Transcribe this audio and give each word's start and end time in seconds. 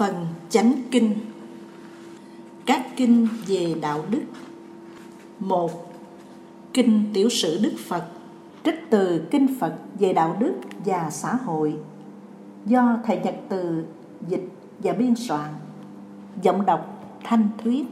Phần 0.00 0.26
Chánh 0.50 0.72
Kinh. 0.90 1.14
Các 2.66 2.86
kinh 2.96 3.28
về 3.46 3.74
đạo 3.82 4.04
đức. 4.10 4.22
Một, 5.38 5.92
Kinh 6.72 7.04
Tiểu 7.14 7.28
sử 7.28 7.58
Đức 7.62 7.72
Phật, 7.88 8.04
Trích 8.64 8.74
từ 8.90 9.26
Kinh 9.30 9.46
Phật 9.60 9.74
về 9.98 10.12
đạo 10.12 10.36
đức 10.40 10.54
và 10.84 11.10
xã 11.10 11.34
hội. 11.34 11.74
Do 12.66 12.98
Thầy 13.04 13.18
Nhật 13.24 13.34
Từ 13.48 13.84
dịch 14.28 14.48
và 14.78 14.92
biên 14.92 15.14
soạn, 15.16 15.50
Giọng 16.42 16.66
đọc 16.66 17.04
Thanh 17.24 17.48
Thuyết. 17.62 17.86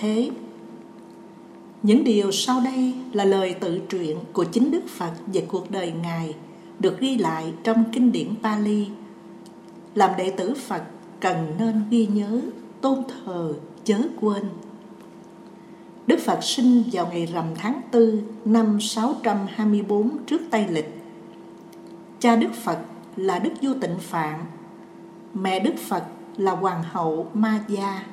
Thế 0.00 0.30
Những 1.82 2.04
điều 2.04 2.32
sau 2.32 2.60
đây 2.64 2.94
là 3.12 3.24
lời 3.24 3.54
tự 3.60 3.80
truyện 3.88 4.18
của 4.32 4.44
chính 4.44 4.70
Đức 4.70 4.82
Phật 4.88 5.12
về 5.26 5.44
cuộc 5.48 5.70
đời 5.70 5.92
Ngài 6.02 6.34
được 6.78 7.00
ghi 7.00 7.18
lại 7.18 7.52
trong 7.64 7.84
kinh 7.92 8.12
điển 8.12 8.28
Pali. 8.42 8.86
Làm 9.94 10.10
đệ 10.18 10.30
tử 10.30 10.54
Phật 10.54 10.82
cần 11.20 11.54
nên 11.58 11.82
ghi 11.90 12.06
nhớ, 12.06 12.40
tôn 12.80 12.98
thờ, 13.08 13.54
chớ 13.84 13.98
quên. 14.20 14.42
Đức 16.06 16.18
Phật 16.20 16.44
sinh 16.44 16.82
vào 16.92 17.06
ngày 17.06 17.26
rằm 17.26 17.44
tháng 17.54 17.80
4 17.92 18.22
năm 18.44 18.80
624 18.80 20.18
trước 20.26 20.40
Tây 20.50 20.66
Lịch. 20.70 21.00
Cha 22.18 22.36
Đức 22.36 22.54
Phật 22.54 22.78
là 23.16 23.38
Đức 23.38 23.52
Vua 23.62 23.74
Tịnh 23.80 23.98
Phạn, 24.00 24.44
mẹ 25.34 25.60
Đức 25.60 25.74
Phật 25.88 26.04
là 26.36 26.52
hoàng 26.52 26.82
hậu 26.82 27.30
Ma 27.34 27.64
Gia. 27.68 28.04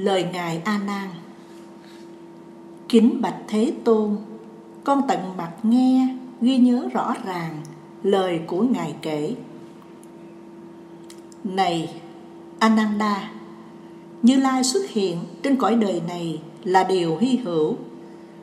Lời 0.00 0.26
Ngài 0.32 0.62
A 0.64 0.78
Nan. 0.86 1.08
Kính 2.88 3.20
bạch 3.22 3.36
Thế 3.48 3.72
Tôn, 3.84 4.16
con 4.84 5.02
tận 5.08 5.36
mặt 5.36 5.52
nghe, 5.62 6.16
ghi 6.40 6.58
nhớ 6.58 6.88
rõ 6.92 7.14
ràng 7.24 7.62
lời 8.02 8.40
của 8.46 8.62
Ngài 8.62 8.94
kể. 9.02 9.34
Này 11.44 11.94
Ananda 12.58 13.30
Như 14.22 14.36
Lai 14.36 14.64
xuất 14.64 14.88
hiện 14.88 15.18
trên 15.42 15.56
cõi 15.56 15.74
đời 15.74 16.02
này 16.08 16.42
là 16.64 16.84
điều 16.84 17.16
hy 17.16 17.36
hữu. 17.36 17.76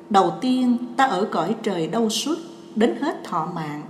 Đầu 0.09 0.33
tiên 0.41 0.77
ta 0.97 1.05
ở 1.05 1.27
cõi 1.31 1.55
trời 1.63 1.87
đau 1.87 2.09
suốt 2.09 2.35
đến 2.75 2.95
hết 3.01 3.23
thọ 3.23 3.51
mạng. 3.55 3.81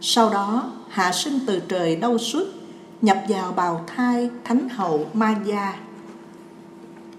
Sau 0.00 0.30
đó 0.30 0.72
hạ 0.88 1.12
sinh 1.12 1.38
từ 1.46 1.60
trời 1.60 1.96
đau 1.96 2.18
suốt 2.18 2.44
Nhập 3.02 3.18
vào 3.28 3.52
bào 3.52 3.84
thai 3.86 4.30
thánh 4.44 4.68
hậu 4.68 5.06
Ma 5.14 5.40
Gia. 5.44 5.89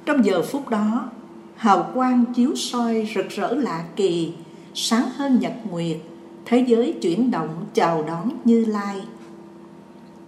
Trong 0.05 0.25
giờ 0.25 0.41
phút 0.41 0.69
đó, 0.69 1.09
Hào 1.55 1.91
quang 1.93 2.25
chiếu 2.33 2.55
soi 2.55 3.09
rực 3.15 3.29
rỡ 3.29 3.53
lạ 3.53 3.83
kỳ, 3.95 4.33
Sáng 4.73 5.09
hơn 5.15 5.39
nhật 5.39 5.53
nguyệt, 5.69 5.97
Thế 6.45 6.65
giới 6.67 6.93
chuyển 7.01 7.31
động 7.31 7.65
chào 7.73 8.03
đón 8.03 8.29
Như 8.45 8.65
Lai. 8.65 9.01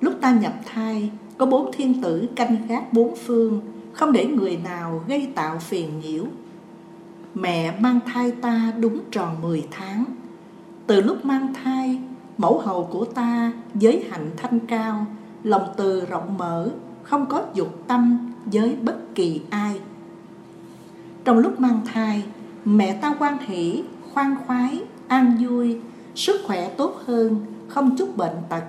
Lúc 0.01 0.13
ta 0.22 0.34
nhập 0.34 0.53
thai, 0.66 1.11
có 1.38 1.45
bốn 1.45 1.72
thiên 1.72 2.01
tử 2.01 2.28
canh 2.35 2.67
gác 2.67 2.94
bốn 2.94 3.16
phương, 3.16 3.61
Không 3.94 4.11
để 4.11 4.25
người 4.25 4.57
nào 4.63 5.03
gây 5.07 5.28
tạo 5.35 5.59
phiền 5.59 5.90
nhiễu. 6.00 6.23
Mẹ 7.34 7.79
mang 7.79 8.00
thai 8.05 8.31
ta 8.31 8.73
đúng 8.79 9.00
tròn 9.11 9.41
10 9.41 9.67
tháng. 9.72 10.05
Từ 10.88 11.01
lúc 11.01 11.25
mang 11.25 11.53
thai, 11.63 12.00
Mẫu 12.38 12.59
hầu 12.59 12.84
của 12.84 13.05
ta, 13.05 13.51
giới 13.75 14.05
hạnh 14.11 14.29
thanh 14.38 14.59
cao, 14.59 15.05
Lòng 15.44 15.67
từ 15.78 16.05
rộng 16.05 16.38
mở, 16.38 16.69
Không 17.03 17.25
có 17.25 17.44
dục 17.53 17.88
tâm 17.88 18.33
với 18.46 18.76
bất 18.76 19.16
kỳ 19.16 19.42
ai. 19.50 19.80
Trong 21.24 21.38
lúc 21.38 21.59
mang 21.59 21.81
thai 21.94 22.24
Mẹ 22.66 22.98
ta 23.02 23.16
quan 23.20 23.38
hỷ, 23.38 23.84
khoan 24.14 24.36
khoái, 24.48 24.80
an 25.08 25.38
vui 25.42 25.78
Sức 26.16 26.42
khỏe 26.48 26.70
tốt 26.70 26.96
hơn, 27.06 27.46
không 27.68 27.98
chút 27.98 28.18
bệnh 28.18 28.36
tật. 28.50 28.64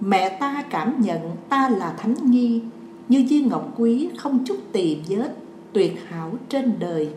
Mẹ 0.00 0.36
ta 0.40 0.64
cảm 0.70 1.00
nhận 1.00 1.36
ta 1.48 1.68
là 1.68 1.94
thánh 1.98 2.14
nhi 2.22 2.62
Như 3.08 3.24
viên 3.28 3.48
ngọc 3.48 3.74
quý 3.76 4.08
không 4.16 4.44
chút 4.44 4.56
tỳ 4.72 4.96
vết 5.08 5.34
Tuyệt 5.72 6.08
hảo 6.08 6.32
trên 6.48 6.72
đời. 6.78 7.08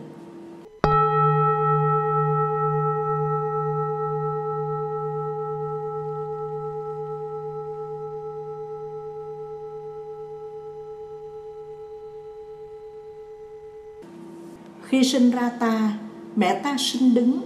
Khi 14.92 15.04
sinh 15.04 15.30
ra 15.30 15.48
ta, 15.48 15.92
mẹ 16.36 16.60
ta 16.60 16.76
sinh 16.78 17.14
đứng 17.14 17.40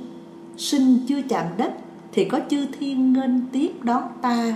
Sinh 0.56 0.98
chưa 1.08 1.22
chạm 1.28 1.46
đất 1.56 1.72
Thì 2.12 2.24
có 2.24 2.40
chư 2.50 2.66
thiên 2.78 3.12
nghênh 3.12 3.46
tiếp 3.52 3.70
đón 3.82 4.02
ta. 4.22 4.54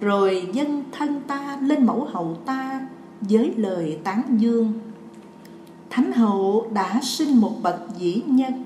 Rồi 0.00 0.48
dân 0.52 0.84
thân 0.92 1.20
ta 1.26 1.58
lên 1.62 1.86
mẫu 1.86 2.08
hậu 2.12 2.38
ta 2.46 2.80
với 3.20 3.54
lời 3.56 3.98
tán 4.04 4.22
dương. 4.38 4.72
Thánh 5.90 6.12
hậu 6.12 6.70
đã 6.74 7.00
sinh 7.02 7.40
một 7.40 7.56
bậc 7.62 7.80
dĩ 7.98 8.22
nhân. 8.26 8.64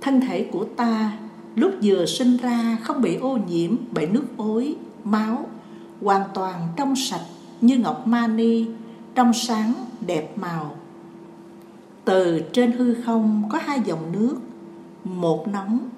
Thân 0.00 0.20
thể 0.20 0.44
của 0.52 0.64
ta 0.64 1.12
lúc 1.54 1.72
vừa 1.82 2.06
sinh 2.06 2.36
ra 2.36 2.76
không 2.82 3.02
bị 3.02 3.16
ô 3.16 3.38
nhiễm 3.48 3.76
bởi 3.90 4.06
nước 4.06 4.24
ối 4.36 4.76
máu 5.04 5.46
hoàn 6.02 6.22
toàn 6.34 6.68
trong 6.76 6.96
sạch 6.96 7.24
như 7.60 7.78
ngọc 7.78 8.06
mani 8.06 8.66
trong 9.14 9.32
sáng 9.32 9.74
đẹp 10.06 10.38
màu 10.38 10.76
từ 12.04 12.40
trên 12.52 12.72
hư 12.72 12.94
không 12.94 13.42
có 13.52 13.58
hai 13.62 13.80
dòng 13.84 14.12
nước, 14.12 14.36
một 15.04 15.48
nóng, 15.48 15.88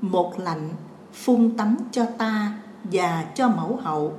một 0.00 0.40
lạnh, 0.40 0.68
phun 1.12 1.50
tắm 1.56 1.76
cho 1.90 2.04
ta 2.18 2.58
và 2.92 3.24
cho 3.34 3.48
mẫu 3.48 3.78
hậu. 3.82 4.12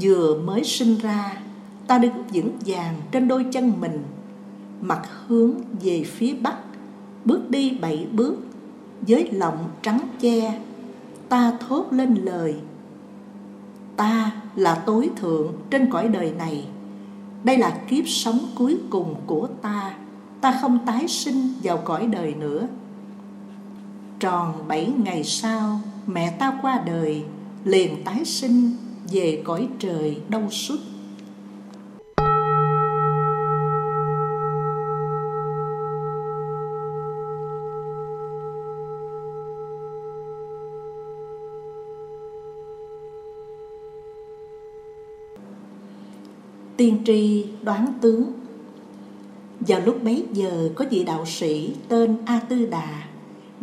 Vừa 0.00 0.40
mới 0.40 0.64
sinh 0.64 0.98
ra, 0.98 1.42
ta 1.86 1.98
đứng 1.98 2.24
vững 2.32 2.52
vàng 2.66 2.94
trên 3.12 3.28
đôi 3.28 3.46
chân 3.52 3.72
mình, 3.80 4.02
mặt 4.80 5.02
hướng 5.26 5.52
về 5.82 6.04
phía 6.06 6.34
bắc, 6.34 6.56
bước 7.24 7.50
đi 7.50 7.70
bảy 7.70 8.06
bước, 8.12 8.36
với 9.08 9.28
lòng 9.32 9.68
trắng 9.82 10.00
che, 10.20 10.60
ta 11.28 11.52
thốt 11.68 11.86
lên 11.90 12.14
lời, 12.14 12.54
ta 13.96 14.30
là 14.56 14.74
tối 14.74 15.10
thượng 15.16 15.52
trên 15.70 15.90
cõi 15.90 16.08
đời 16.08 16.32
này 16.38 16.68
đây 17.44 17.58
là 17.58 17.78
kiếp 17.88 18.08
sống 18.08 18.38
cuối 18.54 18.78
cùng 18.90 19.14
của 19.26 19.48
ta. 19.62 19.94
Ta 20.40 20.58
không 20.60 20.78
tái 20.86 21.08
sinh 21.08 21.52
vào 21.62 21.78
cõi 21.78 22.06
đời 22.06 22.34
nữa. 22.34 22.66
Tròn 24.20 24.68
bảy 24.68 24.92
ngày 25.04 25.24
sau, 25.24 25.80
mẹ 26.06 26.36
ta 26.38 26.58
qua 26.62 26.82
đời, 26.86 27.22
liền 27.64 28.04
tái 28.04 28.24
sinh 28.24 28.76
về 29.12 29.42
cõi 29.44 29.68
trời 29.78 30.16
đông 30.28 30.50
suốt 30.50 30.78
tiên 46.82 46.98
tri 47.04 47.44
đoán 47.62 47.92
tướng. 48.00 48.32
Vào 49.60 49.80
lúc 49.80 50.04
bấy 50.04 50.24
giờ 50.32 50.68
có 50.74 50.84
vị 50.90 51.04
đạo 51.04 51.26
sĩ 51.26 51.74
tên 51.88 52.16
a 52.24 52.40
tư 52.48 52.66
đà 52.66 53.04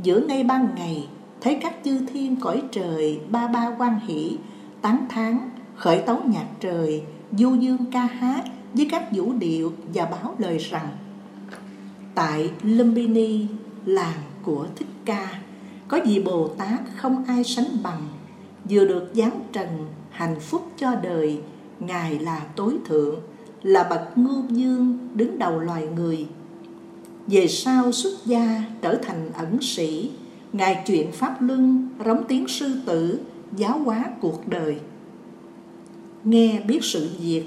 giữa 0.03 0.19
ngay 0.19 0.43
ban 0.43 0.67
ngày 0.75 1.07
thấy 1.41 1.59
các 1.61 1.75
chư 1.85 1.99
thiên 2.13 2.35
cõi 2.35 2.61
trời 2.71 3.19
ba 3.29 3.47
ba 3.47 3.75
quan 3.77 3.99
hỷ 4.07 4.37
tán 4.81 5.05
thán 5.09 5.49
khởi 5.75 6.01
tấu 6.01 6.17
nhạc 6.25 6.45
trời 6.59 7.03
du 7.31 7.55
dương 7.55 7.85
ca 7.91 8.05
hát 8.05 8.43
với 8.73 8.87
các 8.91 9.11
vũ 9.11 9.33
điệu 9.33 9.73
và 9.93 10.05
báo 10.05 10.35
lời 10.37 10.57
rằng 10.57 10.87
tại 12.15 12.51
Lumbini, 12.63 13.47
làng 13.85 14.21
của 14.43 14.67
Thích 14.75 14.87
Ca, 15.05 15.39
có 15.87 15.99
vị 16.05 16.21
Bồ 16.25 16.47
Tát 16.47 16.79
không 16.95 17.23
ai 17.27 17.43
sánh 17.43 17.77
bằng, 17.83 18.07
vừa 18.69 18.85
được 18.85 19.11
giáng 19.13 19.41
trần 19.53 19.67
hạnh 20.09 20.39
phúc 20.39 20.71
cho 20.77 20.95
đời, 20.95 21.41
Ngài 21.79 22.19
là 22.19 22.41
tối 22.55 22.73
thượng, 22.85 23.15
là 23.63 23.83
bậc 23.89 24.17
ngưu 24.17 24.43
dương 24.49 24.97
đứng 25.15 25.39
đầu 25.39 25.59
loài 25.59 25.87
người. 25.95 26.27
Về 27.27 27.47
sau 27.47 27.91
xuất 27.91 28.25
gia 28.25 28.63
trở 28.81 28.95
thành 28.95 29.31
ẩn 29.33 29.61
sĩ, 29.61 30.11
Ngài 30.53 30.83
chuyện 30.87 31.11
Pháp 31.11 31.41
Luân, 31.41 31.89
rống 32.05 32.23
tiếng 32.27 32.47
sư 32.47 32.75
tử, 32.85 33.19
giáo 33.55 33.79
hóa 33.79 34.05
cuộc 34.21 34.47
đời. 34.47 34.77
Nghe 36.23 36.61
biết 36.67 36.79
sự 36.81 37.09
việc, 37.21 37.45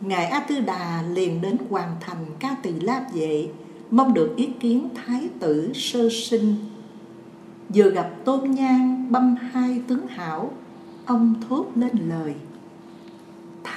Ngài 0.00 0.26
A 0.26 0.40
Tư 0.40 0.60
Đà 0.60 1.02
liền 1.02 1.40
đến 1.40 1.56
hoàn 1.70 1.96
thành 2.00 2.26
ca 2.38 2.56
tỳ 2.62 2.70
láp 2.70 3.14
vệ, 3.14 3.48
mong 3.90 4.14
được 4.14 4.36
ý 4.36 4.48
kiến 4.60 4.88
thái 4.94 5.28
tử 5.40 5.72
sơ 5.74 6.08
sinh. 6.12 6.54
Vừa 7.74 7.90
gặp 7.90 8.10
tôn 8.24 8.50
nhang 8.50 9.12
băm 9.12 9.36
hai 9.52 9.82
tướng 9.88 10.06
hảo, 10.06 10.52
ông 11.06 11.34
thốt 11.48 11.66
lên 11.74 11.96
lời. 12.08 12.34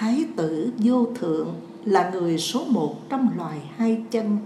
Thái 0.01 0.25
tử 0.36 0.71
vô 0.77 1.07
thượng 1.15 1.48
là 1.86 2.09
người 2.09 2.38
số 2.38 2.63
một 2.68 3.09
trong 3.09 3.30
loài 3.38 3.57
hai 3.75 4.03
chân. 4.12 4.38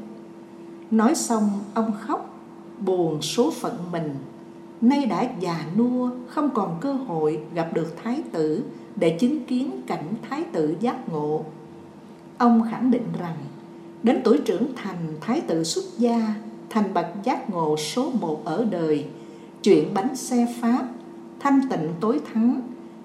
Nói 0.92 1.16
xong 1.16 1.50
ông 1.74 1.92
khóc, 2.02 2.40
buồn 2.80 3.22
số 3.22 3.52
phận 3.52 3.78
mình. 3.92 4.16
Nay 4.82 5.06
đã 5.06 5.30
già 5.40 5.66
nua, 5.78 6.10
không 6.28 6.50
còn 6.54 6.78
cơ 6.82 6.94
hội 6.94 7.40
gặp 7.54 7.74
được 7.74 7.96
thái 8.04 8.24
tử 8.32 8.64
để 8.96 9.18
chứng 9.20 9.46
kiến 9.46 9.82
cảnh 9.88 10.14
thái 10.30 10.44
tử 10.44 10.76
giác 10.80 11.10
ngộ. 11.10 11.46
Ông 12.38 12.62
khẳng 12.72 12.92
định 12.92 13.08
rằng, 13.20 13.38
đến 14.04 14.22
tuổi 14.24 14.38
trưởng 14.46 14.68
thành 14.76 15.14
thái 15.22 15.42
tử 15.42 15.64
xuất 15.64 15.86
gia, 15.98 16.36
thành 16.70 16.94
bậc 16.94 17.08
giác 17.24 17.50
ngộ 17.50 17.78
số 17.78 18.12
một 18.12 18.46
ở 18.46 18.66
đời, 18.72 19.06
chuyện 19.64 19.94
bánh 19.94 20.16
xe 20.16 20.48
Pháp, 20.62 20.86
thanh 21.40 21.62
tịnh 21.70 21.90
tối 22.00 22.22
thắng, 22.34 22.62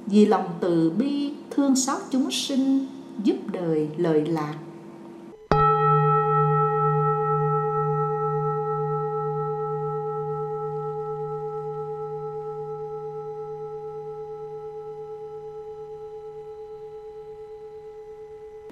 vì 0.07 0.27
lòng 0.27 0.49
từ 0.61 0.91
bi 0.99 1.33
thương 1.51 1.77
xót 1.77 2.03
chúng 2.11 2.31
sinh, 2.31 2.87
giúp 3.23 3.37
đời 3.53 3.89
lợi 3.97 4.27
lạc. 4.27 4.55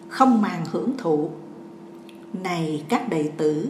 Không 0.08 0.42
màng 0.42 0.64
hưởng 0.72 0.92
thụ. 0.98 1.30
Này 2.32 2.84
các 2.88 3.08
đệ 3.08 3.30
tử, 3.36 3.68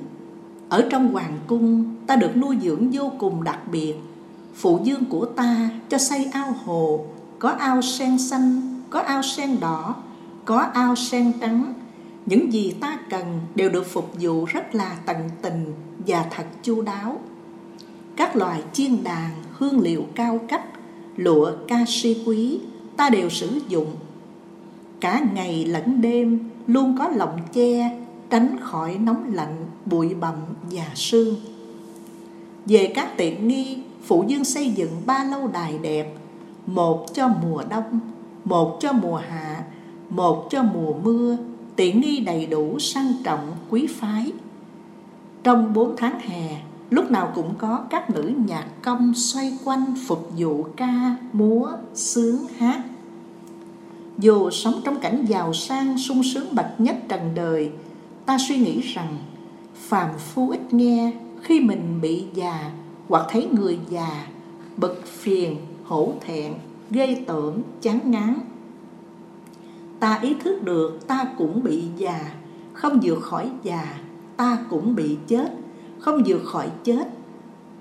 ở 0.69 0.88
trong 0.90 1.12
hoàng 1.12 1.38
cung 1.46 1.94
ta 2.06 2.16
được 2.16 2.37
nuôi 2.37 2.56
dưỡng 2.62 2.90
vô 2.93 3.12
cùng 3.19 3.44
đặc 3.44 3.58
biệt. 3.72 3.94
Phụ 4.55 4.81
dương 4.84 5.05
của 5.10 5.25
ta 5.25 5.70
cho 5.88 5.99
xây 5.99 6.25
ao 6.32 6.52
hồ, 6.64 7.06
có 7.38 7.49
ao 7.49 7.82
sen 7.82 8.19
xanh 8.19 8.68
có 8.90 9.00
ao 9.00 9.23
sen 9.23 9.61
đỏ, 9.61 9.94
có 10.44 10.58
ao 10.58 10.96
sen 10.96 11.32
trắng. 11.40 11.75
Những 12.26 12.52
gì 12.52 12.75
ta 12.81 12.99
cần 13.11 13.40
đều 13.55 13.70
được 13.70 13.87
phục 13.87 14.11
vụ 14.20 14.44
rất 14.44 14.75
là 14.75 14.96
tận 15.06 15.17
tình 15.43 15.75
và 16.06 16.26
thật 16.31 16.44
chu 16.62 16.82
đáo. 16.82 17.20
Các 18.17 18.37
loài 18.37 18.62
chiên 18.73 19.05
đàn, 19.05 19.31
hương 19.52 19.81
liệu 19.81 20.05
cao 20.14 20.40
cấp, 20.49 20.61
lụa, 21.17 21.52
ca 21.69 21.85
si 21.88 22.23
quý, 22.26 22.61
ta 22.96 23.11
đều 23.11 23.31
sử 23.31 23.61
dụng. 23.69 23.94
Cả 25.00 25.23
ngày 25.34 25.64
lẫn 25.64 26.00
đêm 26.00 26.50
luôn 26.67 26.96
có 26.99 27.08
lọng 27.08 27.38
che, 27.52 27.99
tránh 28.31 28.56
khỏi 28.61 28.99
nóng 28.99 29.34
lạnh, 29.34 29.67
bụi 29.87 30.14
bặm 30.14 30.34
và 30.70 30.87
sương. 30.94 31.37
Về 32.67 32.93
các 32.94 33.17
tiện 33.17 33.49
nghi, 33.49 33.79
phụ 34.05 34.25
dương 34.29 34.44
xây 34.44 34.70
dựng 34.70 35.02
ba 35.06 35.25
lâu 35.25 35.46
đài 35.46 35.79
đẹp, 35.79 36.14
một 36.67 37.14
cho 37.14 37.29
mùa 37.29 37.62
đông 37.70 38.00
một 38.44 38.76
cho 38.81 38.93
mùa 38.93 39.17
hạ, 39.17 39.64
một 40.11 40.46
cho 40.50 40.62
mùa 40.62 40.93
mưa, 41.02 41.37
tiện 41.76 42.00
nghi 42.00 42.20
đầy 42.20 42.46
đủ, 42.46 42.79
sang 42.79 43.12
trọng, 43.25 43.52
quý 43.70 43.87
phái. 43.87 44.32
Trong 45.43 45.75
bốn 45.75 45.96
tháng 45.96 46.20
hè, 46.20 46.62
lúc 46.90 47.11
nào 47.11 47.32
cũng 47.35 47.55
có 47.58 47.85
các 47.90 48.11
nữ 48.11 48.32
nhạc 48.46 48.67
công 48.82 49.14
xoay 49.14 49.58
quanh 49.64 49.94
phục 50.06 50.31
vụ 50.37 50.67
ca, 50.76 51.17
múa, 51.32 51.69
sướng, 51.94 52.46
hát. 52.58 52.82
Dù 54.19 54.50
sống 54.50 54.81
trong 54.84 55.00
cảnh 55.00 55.25
giàu 55.29 55.52
sang, 55.52 55.99
sung 55.99 56.23
sướng 56.23 56.55
bậc 56.55 56.67
nhất 56.79 56.96
trần 57.08 57.20
đời, 57.34 57.70
ta 58.26 58.38
suy 58.49 58.58
nghĩ 58.58 58.81
rằng 58.81 59.19
phàm 59.75 60.11
phu 60.19 60.50
ít 60.50 60.73
nghe, 60.73 61.12
khi 61.43 61.61
mình 61.61 61.99
bị 62.02 62.25
già 62.34 62.70
hoặc 63.08 63.26
thấy 63.31 63.49
người 63.52 63.79
già 63.91 64.26
bực 64.76 65.06
phiền, 65.06 65.56
hổ 65.84 66.12
thẹn 66.20 66.55
gây 66.90 67.25
tởm, 67.26 67.62
chán 67.81 68.11
ngán. 68.11 68.35
Ta 70.00 70.19
ý 70.23 70.35
thức 70.44 70.62
được 70.62 71.06
ta 71.06 71.25
cũng 71.38 71.62
bị 71.62 71.85
già, 71.96 72.20
không 72.73 73.00
vượt 73.02 73.20
khỏi 73.20 73.50
già, 73.62 73.94
ta 74.37 74.58
cũng 74.70 74.94
bị 74.94 75.17
chết, 75.26 75.52
không 75.99 76.23
vượt 76.26 76.43
khỏi 76.44 76.70
chết. 76.85 77.08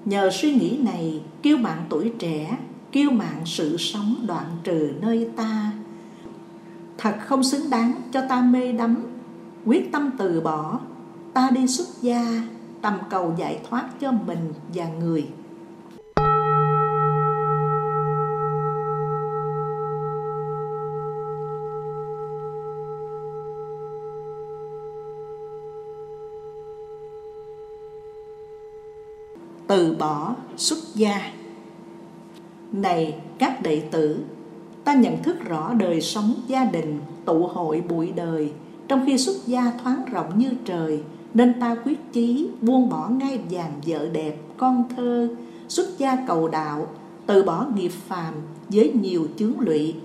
Nhờ 0.06 0.30
suy 0.32 0.54
nghĩ 0.54 0.80
này, 0.84 1.22
kêu 1.42 1.58
mạng 1.58 1.86
tuổi 1.90 2.12
trẻ, 2.20 2.58
kêu 2.92 3.12
mạng 3.12 3.42
sự 3.46 3.78
sống 3.78 4.16
đoạn 4.28 4.46
trừ 4.64 4.92
nơi 5.02 5.30
ta. 5.36 5.72
Thật 6.98 7.16
không 7.26 7.44
xứng 7.44 7.70
đáng 7.70 7.94
cho 8.12 8.22
ta 8.30 8.42
mê 8.42 8.72
đắm, 8.72 8.96
quyết 9.66 9.92
tâm 9.92 10.12
từ 10.18 10.42
bỏ. 10.42 10.80
Ta 11.34 11.50
đi 11.50 11.68
xuất 11.68 11.88
gia, 12.02 12.42
tầm 12.82 12.94
cầu 13.10 13.36
giải 13.38 13.60
thoát 13.70 14.00
cho 14.00 14.12
mình 14.12 14.54
và 14.74 14.90
người. 14.90 15.28
Từ 29.68 29.96
bỏ 30.00 30.36
xuất 30.58 30.78
gia. 30.96 31.32
Này 32.72 33.16
các 33.38 33.62
đệ 33.62 33.80
tử, 33.92 34.20
ta 34.84 34.94
nhận 34.94 35.24
thức 35.24 35.38
rõ 35.46 35.74
đời 35.74 36.02
sống 36.02 36.34
gia 36.48 36.66
đình, 36.66 37.00
tụ 37.26 37.48
hội 37.48 37.84
bụi 37.90 38.12
đời. 38.16 38.52
Trong 38.88 39.04
khi 39.06 39.18
xuất 39.18 39.48
gia 39.48 39.72
thoáng 39.84 40.06
rộng 40.12 40.40
như 40.40 40.50
trời, 40.66 41.02
nên 41.34 41.60
ta 41.60 41.76
quyết 41.86 42.14
chí 42.14 42.50
buông 42.62 42.90
bỏ 42.90 43.10
ngay 43.10 43.40
vàng 43.52 43.72
vợ 43.86 44.10
đẹp, 44.10 44.38
con 44.58 44.84
thơ. 44.96 45.30
Xuất 45.68 45.98
gia 45.98 46.16
cầu 46.28 46.48
đạo, 46.48 46.88
từ 47.26 47.44
bỏ 47.44 47.66
nghiệp 47.76 47.92
phàm 48.08 48.34
với 48.70 48.92
nhiều 49.02 49.28
chướng 49.38 49.60
lụy. 49.60 49.96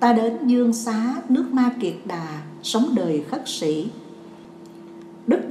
Ta 0.00 0.12
đến 0.12 0.46
dương 0.46 0.72
xá, 0.72 1.14
nước 1.28 1.44
ma 1.52 1.70
kiệt 1.80 1.94
đà, 2.04 2.42
sống 2.62 2.88
đời 2.94 3.24
khất 3.30 3.42
sĩ 3.46 3.88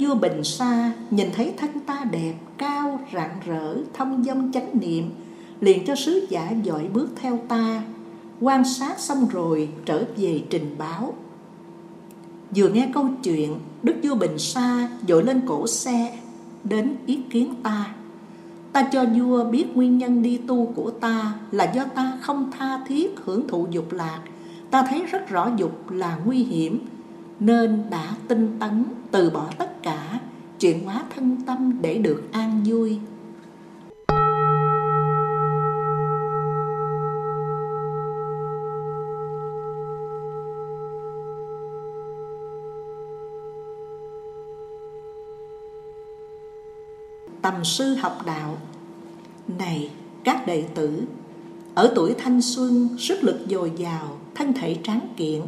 vua 0.00 0.14
Bình 0.14 0.44
Sa 0.44 0.92
nhìn 1.10 1.28
thấy 1.32 1.52
thân 1.56 1.70
ta 1.86 2.04
đẹp, 2.10 2.34
cao, 2.58 3.00
rạng 3.14 3.36
rỡ, 3.46 3.76
thông 3.94 4.24
dong 4.24 4.52
chánh 4.52 4.70
niệm, 4.72 5.10
liền 5.60 5.86
cho 5.86 5.94
sứ 5.94 6.26
giả 6.30 6.52
dội 6.64 6.88
bước 6.92 7.08
theo 7.16 7.38
ta, 7.48 7.82
quan 8.40 8.64
sát 8.64 8.98
xong 8.98 9.28
rồi 9.28 9.68
trở 9.84 10.04
về 10.16 10.42
trình 10.50 10.74
báo. 10.78 11.14
Vừa 12.56 12.68
nghe 12.68 12.88
câu 12.94 13.08
chuyện, 13.22 13.54
Đức 13.82 13.94
vua 14.02 14.14
Bình 14.14 14.38
Sa 14.38 14.88
dội 15.08 15.24
lên 15.24 15.40
cổ 15.46 15.66
xe, 15.66 16.18
đến 16.64 16.96
ý 17.06 17.20
kiến 17.30 17.54
ta. 17.62 17.94
Ta 18.72 18.82
cho 18.92 19.04
vua 19.04 19.44
biết 19.44 19.76
nguyên 19.76 19.98
nhân 19.98 20.22
đi 20.22 20.36
tu 20.36 20.72
của 20.76 20.90
ta 20.90 21.32
là 21.50 21.72
do 21.72 21.84
ta 21.84 22.18
không 22.20 22.50
tha 22.58 22.80
thiết 22.88 23.14
hưởng 23.24 23.48
thụ 23.48 23.66
dục 23.70 23.92
lạc. 23.92 24.20
Ta 24.70 24.86
thấy 24.90 25.02
rất 25.06 25.28
rõ 25.28 25.50
dục 25.56 25.90
là 25.90 26.18
nguy 26.24 26.38
hiểm, 26.38 26.78
nên 27.40 27.82
đã 27.90 28.14
tinh 28.28 28.56
tấn 28.60 28.84
từ 29.10 29.30
bỏ 29.30 29.50
tất 29.58 29.82
cả, 29.82 30.20
chuyển 30.60 30.84
hóa 30.84 31.04
thân 31.14 31.36
tâm 31.46 31.78
để 31.80 31.98
được 31.98 32.22
an 32.32 32.62
vui. 32.66 32.98
Tầm 47.42 47.64
sư 47.64 47.94
học 47.94 48.18
đạo. 48.26 48.58
Này, 49.58 49.90
các 50.24 50.46
đệ 50.46 50.64
tử, 50.74 51.02
ở 51.74 51.92
tuổi 51.94 52.14
thanh 52.18 52.42
xuân, 52.42 52.88
sức 52.98 53.18
lực 53.24 53.40
dồi 53.50 53.72
dào, 53.76 54.18
thân 54.34 54.52
thể 54.52 54.76
tráng 54.82 55.08
kiện 55.16 55.42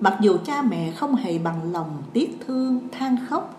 Mặc 0.00 0.16
dù 0.20 0.36
cha 0.44 0.62
mẹ 0.62 0.90
không 0.90 1.14
hề 1.14 1.38
bằng 1.38 1.72
lòng 1.72 2.02
tiếc 2.12 2.38
thương, 2.46 2.80
than 2.92 3.16
khóc, 3.28 3.56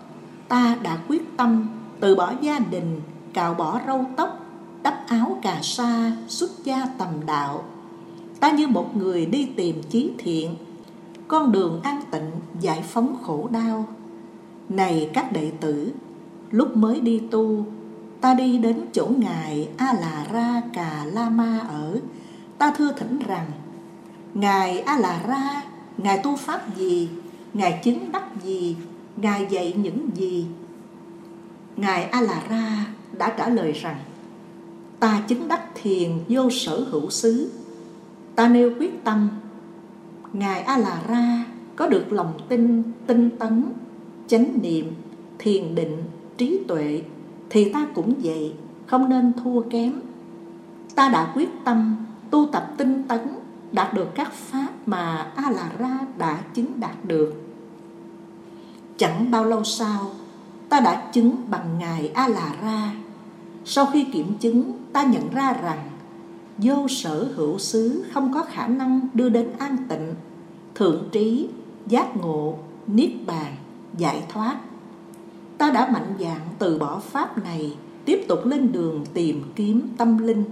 Ta 0.48 0.76
đã 0.82 0.98
quyết 1.08 1.36
tâm 1.36 1.68
từ 2.00 2.14
bỏ 2.14 2.32
gia 2.40 2.58
đình, 2.58 3.00
Cạo 3.32 3.54
bỏ 3.54 3.80
râu 3.86 4.04
tóc, 4.16 4.38
Đắp 4.82 5.04
áo 5.06 5.38
cà 5.42 5.58
sa, 5.62 6.12
Xuất 6.28 6.50
gia 6.64 6.86
tầm 6.98 7.08
đạo. 7.26 7.64
Ta 8.40 8.50
như 8.50 8.68
một 8.68 8.96
người 8.96 9.26
đi 9.26 9.46
tìm 9.56 9.82
chí 9.90 10.10
thiện, 10.18 10.56
con 11.28 11.52
đường 11.52 11.80
an 11.82 12.00
tịnh 12.10 12.30
giải 12.60 12.82
phóng 12.82 13.16
khổ 13.22 13.48
đau. 13.52 13.86
Này 14.68 15.10
các 15.14 15.32
đệ 15.32 15.52
tử, 15.60 15.92
lúc 16.50 16.76
mới 16.76 17.00
đi 17.00 17.22
tu, 17.30 17.66
ta 18.20 18.34
đi 18.34 18.58
đến 18.58 18.80
chỗ 18.92 19.08
ngài 19.16 19.68
a 19.76 19.92
là 19.92 20.26
ra 20.32 20.62
cà 20.72 21.04
la 21.12 21.30
ma 21.30 21.58
ở. 21.68 22.00
Ta 22.58 22.72
thưa 22.76 22.92
thỉnh 22.92 23.18
rằng, 23.26 23.46
ngài 24.34 24.80
a 24.80 24.98
là 24.98 25.22
ra 25.28 25.62
ngài 25.98 26.20
tu 26.22 26.36
pháp 26.36 26.76
gì? 26.76 27.08
Ngài 27.54 27.80
chứng 27.84 28.12
đắc 28.12 28.24
gì? 28.44 28.76
Ngài 29.16 29.46
dạy 29.50 29.74
những 29.76 30.10
gì? 30.14 30.46
Ngài 31.76 32.04
A-la-ra 32.04 32.86
đã 33.18 33.34
trả 33.38 33.48
lời 33.48 33.72
rằng, 33.72 33.96
ta 35.00 35.22
chứng 35.28 35.48
đắc 35.48 35.62
thiền 35.82 36.10
vô 36.28 36.50
sở 36.50 36.86
hữu 36.90 37.10
xứ. 37.10 37.50
Ta 38.34 38.48
nêu 38.48 38.70
quyết 38.78 39.04
tâm. 39.04 39.28
Ngài 40.32 40.62
A-la-ra 40.62 41.44
có 41.76 41.86
được 41.86 42.12
lòng 42.12 42.32
tin, 42.48 42.82
tinh 43.06 43.30
tấn, 43.38 43.64
chánh 44.26 44.58
niệm, 44.62 44.92
thiền 45.38 45.74
định, 45.74 45.96
trí 46.36 46.60
tuệ 46.68 47.02
thì 47.50 47.72
ta 47.72 47.86
cũng 47.94 48.14
vậy, 48.22 48.52
không 48.86 49.08
nên 49.08 49.32
thua 49.44 49.60
kém. 49.60 50.00
Ta 50.94 51.08
đã 51.08 51.32
quyết 51.34 51.48
tâm 51.64 51.96
tu 52.30 52.48
tập 52.52 52.74
tinh 52.76 53.02
tấn 53.08 53.20
đạt 53.72 53.94
được 53.94 54.08
các 54.14 54.32
pháp 54.32 54.68
mà 54.86 55.32
a 55.36 55.50
la 55.50 55.70
ra 55.78 55.98
đã 56.18 56.42
chứng 56.54 56.80
đạt 56.80 57.04
được. 57.04 57.34
Chẳng 58.96 59.30
bao 59.30 59.44
lâu 59.44 59.64
sau, 59.64 60.10
ta 60.68 60.80
đã 60.80 61.10
chứng 61.12 61.36
bằng 61.50 61.78
ngài 61.78 62.08
a 62.08 62.28
la 62.28 62.54
ra 62.62 62.92
sau 63.64 63.86
khi 63.86 64.04
kiểm 64.04 64.34
chứng, 64.40 64.72
ta 64.92 65.02
nhận 65.02 65.30
ra 65.30 65.52
rằng 65.62 65.88
vô 66.58 66.88
sở 66.88 67.32
hữu 67.34 67.58
xứ 67.58 68.04
không 68.12 68.32
có 68.34 68.42
khả 68.42 68.66
năng 68.66 69.00
đưa 69.14 69.28
đến 69.28 69.48
an 69.58 69.76
tịnh, 69.88 70.14
thượng 70.74 71.08
trí, 71.12 71.48
giác 71.86 72.16
ngộ, 72.16 72.58
niết 72.86 73.10
bàn, 73.26 73.56
giải 73.96 74.24
thoát. 74.28 74.60
Ta 75.58 75.70
đã 75.70 75.88
mạnh 75.92 76.14
dạn 76.20 76.40
từ 76.58 76.78
bỏ 76.78 76.98
pháp 76.98 77.44
này, 77.44 77.76
tiếp 78.04 78.24
tục 78.28 78.46
lên 78.46 78.72
đường 78.72 79.04
tìm 79.14 79.42
kiếm 79.54 79.88
tâm 79.96 80.18
linh. 80.18 80.44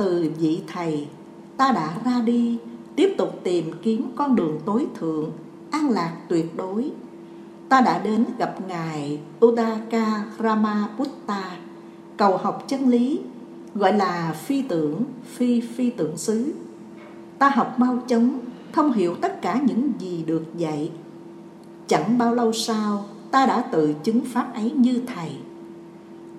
Từ 0.00 0.30
vị 0.38 0.60
thầy, 0.72 1.08
ta 1.56 1.72
đã 1.72 1.96
ra 2.04 2.20
đi, 2.24 2.58
tiếp 2.96 3.14
tục 3.18 3.40
tìm 3.44 3.70
kiếm 3.82 4.06
con 4.16 4.36
đường 4.36 4.60
tối 4.64 4.86
thượng, 5.00 5.30
an 5.70 5.90
lạc 5.90 6.12
tuyệt 6.28 6.56
đối. 6.56 6.90
Ta 7.68 7.80
đã 7.80 7.98
đến 7.98 8.24
gặp 8.38 8.54
ngài 8.68 9.20
Udaka 9.44 10.24
Ramaputta, 10.38 11.56
cầu 12.16 12.36
học 12.36 12.64
chân 12.68 12.88
lý, 12.88 13.20
gọi 13.74 13.92
là 13.92 14.32
phi 14.32 14.62
tưởng, 14.62 15.04
phi 15.24 15.60
phi 15.60 15.90
tưởng 15.90 16.16
xứ. 16.16 16.52
Ta 17.38 17.48
học 17.48 17.74
mau 17.78 17.98
chóng, 18.08 18.38
thông 18.72 18.92
hiểu 18.92 19.14
tất 19.14 19.42
cả 19.42 19.60
những 19.66 19.92
gì 19.98 20.24
được 20.26 20.44
dạy. 20.56 20.90
Chẳng 21.86 22.18
bao 22.18 22.34
lâu 22.34 22.52
sau, 22.52 23.04
ta 23.30 23.46
đã 23.46 23.60
tự 23.60 23.94
chứng 24.02 24.20
pháp 24.24 24.54
ấy 24.54 24.70
như 24.70 25.02
thầy. 25.14 25.30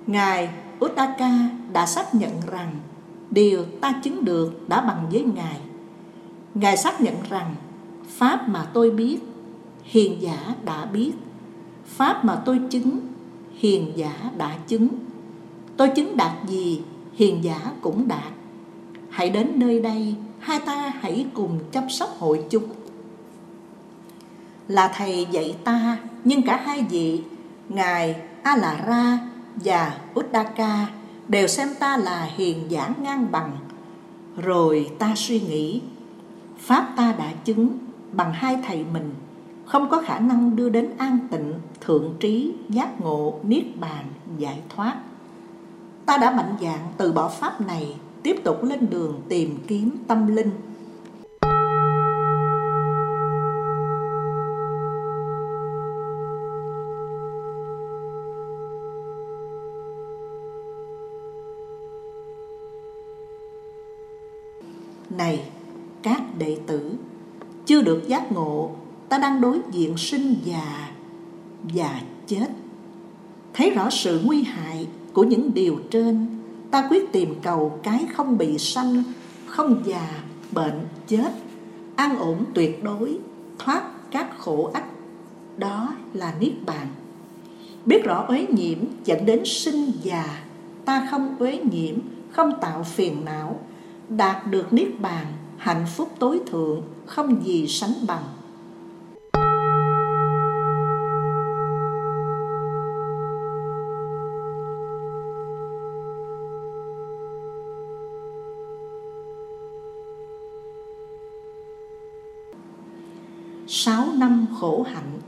Ngài 0.07 0.49
Udaka 0.85 1.49
đã 1.73 1.85
xác 1.85 2.15
nhận 2.15 2.31
rằng 2.51 2.75
điều 3.31 3.65
ta 3.81 3.93
chứng 4.03 4.25
được 4.25 4.69
đã 4.69 4.81
bằng 4.81 5.07
với 5.11 5.23
ngài. 5.35 5.57
Ngài 6.55 6.77
xác 6.77 7.01
nhận 7.01 7.15
rằng, 7.29 7.55
pháp 8.07 8.49
mà 8.49 8.65
tôi 8.73 8.91
biết, 8.91 9.19
hiền 9.83 10.21
giả 10.21 10.55
đã 10.65 10.85
biết. 10.85 11.11
Pháp 11.85 12.25
mà 12.25 12.35
tôi 12.35 12.59
chứng, 12.69 12.99
hiền 13.53 13.91
giả 13.95 14.13
đã 14.37 14.57
chứng. 14.67 14.87
Tôi 15.77 15.89
chứng 15.89 16.17
đạt 16.17 16.31
gì, 16.47 16.81
hiền 17.13 17.43
giả 17.43 17.71
cũng 17.81 18.07
đạt. 18.07 18.33
Hãy 19.09 19.29
đến 19.29 19.51
nơi 19.55 19.79
đây, 19.79 20.15
hai 20.39 20.59
ta 20.59 20.93
hãy 20.99 21.25
cùng 21.33 21.59
chăm 21.71 21.89
sóc 21.89 22.09
hội 22.19 22.45
chúng. 22.49 22.69
Là 24.67 24.91
thầy 24.95 25.27
dạy 25.31 25.55
ta, 25.63 25.97
nhưng 26.23 26.41
cả 26.41 26.61
hai 26.65 26.85
vị, 26.89 27.21
ngài 27.69 28.15
a 28.43 28.57
la 28.57 28.83
ra 28.87 29.19
và 29.55 29.97
uddaka 30.19 30.87
đều 31.31 31.47
xem 31.47 31.69
ta 31.79 31.97
là 31.97 32.29
hiền 32.35 32.57
giả 32.69 32.93
ngang 33.01 33.27
bằng. 33.31 33.57
Rồi 34.37 34.89
ta 34.99 35.13
suy 35.15 35.39
nghĩ, 35.39 35.81
pháp 36.57 36.93
ta 36.95 37.15
đã 37.17 37.31
chứng 37.45 37.77
bằng 38.11 38.33
hai 38.33 38.57
thầy 38.67 38.85
mình, 38.93 39.13
không 39.65 39.89
có 39.89 40.01
khả 40.01 40.19
năng 40.19 40.55
đưa 40.55 40.69
đến 40.69 40.89
an 40.97 41.19
tịnh, 41.31 41.53
thượng 41.81 42.15
trí, 42.19 42.53
giác 42.69 43.01
ngộ, 43.01 43.39
niết 43.43 43.63
bàn, 43.79 44.05
giải 44.37 44.59
thoát. 44.69 44.95
Ta 46.05 46.17
đã 46.17 46.31
mạnh 46.31 46.55
dạn 46.61 46.79
từ 46.97 47.11
bỏ 47.11 47.27
pháp 47.27 47.61
này, 47.61 47.95
tiếp 48.23 48.35
tục 48.43 48.63
lên 48.63 48.89
đường 48.89 49.21
tìm 49.29 49.57
kiếm 49.67 49.91
tâm 50.07 50.27
linh. 50.27 50.51
Này, 65.21 65.41
các 66.01 66.21
đệ 66.37 66.57
tử, 66.67 66.91
chưa 67.65 67.81
được 67.81 68.07
giác 68.07 68.31
ngộ, 68.31 68.71
ta 69.09 69.17
đang 69.17 69.41
đối 69.41 69.59
diện 69.71 69.97
sinh 69.97 70.35
già 70.43 70.91
và 71.63 72.01
chết. 72.27 72.47
Thấy 73.53 73.69
rõ 73.69 73.89
sự 73.89 74.21
nguy 74.23 74.43
hại 74.43 74.87
của 75.13 75.23
những 75.23 75.53
điều 75.53 75.79
trên, 75.91 76.27
ta 76.71 76.87
quyết 76.89 77.11
tìm 77.11 77.35
cầu 77.41 77.79
cái 77.83 78.05
không 78.13 78.37
bị 78.37 78.57
sanh, 78.57 79.03
không 79.45 79.83
già, 79.85 80.07
bệnh, 80.51 80.79
chết, 81.07 81.31
an 81.95 82.17
ổn 82.17 82.45
tuyệt 82.53 82.83
đối, 82.83 83.17
thoát 83.59 83.83
các 84.11 84.37
khổ 84.37 84.71
ách. 84.73 84.85
Đó 85.57 85.95
là 86.13 86.33
niết 86.39 86.53
bàn. 86.65 86.87
Biết 87.85 88.03
rõ 88.03 88.25
uế 88.27 88.47
nhiễm 88.49 88.77
dẫn 89.05 89.25
đến 89.25 89.41
sinh 89.45 89.91
già, 90.03 90.25
ta 90.85 91.07
không 91.11 91.35
uế 91.39 91.59
nhiễm, 91.71 91.95
không 92.31 92.51
tạo 92.61 92.83
phiền 92.83 93.25
não 93.25 93.59
đạt 94.17 94.47
được 94.47 94.73
niết 94.73 94.99
bàn, 94.99 95.25
hạnh 95.57 95.85
phúc 95.95 96.09
tối 96.19 96.39
thượng, 96.45 96.81
không 97.05 97.45
gì 97.45 97.67
sánh 97.67 97.93
bằng. 98.07 98.23
Sáu 113.67 114.05
năm 114.13 114.45
khổ 114.59 114.85
hạnh. 114.93 115.19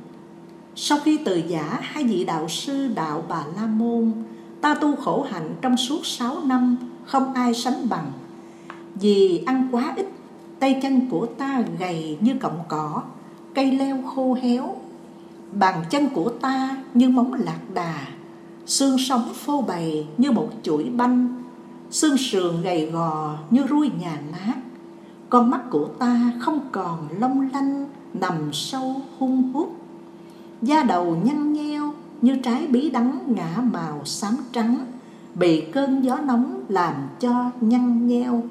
Sau 0.76 0.98
khi 1.04 1.20
từ 1.26 1.42
giả 1.48 1.80
hai 1.82 2.04
vị 2.04 2.24
đạo 2.26 2.48
sư 2.50 2.88
đạo 2.96 3.26
bà 3.30 3.44
la 3.56 3.66
môn, 3.68 4.12
ta 4.62 4.76
tu 4.76 4.96
khổ 4.96 5.26
hạnh 5.30 5.56
trong 5.62 5.78
suốt 5.78 6.06
sáu 6.06 6.38
năm, 6.46 6.78
không 7.06 7.34
ai 7.34 7.54
sánh 7.54 7.90
bằng 7.90 8.12
vì 8.96 9.44
ăn 9.46 9.68
quá 9.72 9.94
ít, 9.96 10.08
tay 10.60 10.80
chân 10.82 11.10
của 11.10 11.26
ta 11.26 11.64
gầy 11.80 12.18
như 12.22 12.34
cọng 12.40 12.60
cỏ, 12.68 13.02
cây 13.56 13.72
leo 13.72 14.02
khô 14.02 14.34
héo. 14.42 14.76
Bàn 15.52 15.84
chân 15.90 16.10
của 16.10 16.30
ta 16.30 16.78
như 16.94 17.10
móng 17.10 17.34
lạc 17.34 17.60
đà, 17.74 18.08
xương 18.66 18.98
sống 18.98 19.34
phô 19.34 19.62
bày 19.62 20.08
như 20.18 20.32
một 20.32 20.50
chuỗi 20.64 20.84
banh. 20.84 21.44
Xương 21.92 22.18
sườn 22.18 22.62
gầy 22.62 22.86
gò 22.86 23.38
như 23.50 23.64
ruôi 23.70 23.92
nhà 24.00 24.22
nát. 24.32 24.56
Con 25.30 25.50
mắt 25.50 25.62
của 25.70 25.88
ta 26.00 26.32
không 26.40 26.60
còn 26.72 27.08
long 27.20 27.50
lanh, 27.54 27.86
nằm 28.14 28.54
sâu 28.54 28.96
hung 29.20 29.54
hút. 29.54 29.76
Da 30.62 30.84
đầu 30.84 31.18
nhăn 31.24 31.54
nheo 31.54 31.94
như 32.22 32.36
trái 32.44 32.68
bí 32.68 32.90
đắng 32.90 33.20
ngã 33.28 33.58
màu 33.74 34.06
xám 34.06 34.38
trắng, 34.52 34.86
bị 35.36 35.62
cơn 35.62 36.02
gió 36.04 36.18
nóng 36.18 36.64
làm 36.70 36.94
cho 37.20 37.52
nhăn 37.62 38.08
nheo 38.08 38.44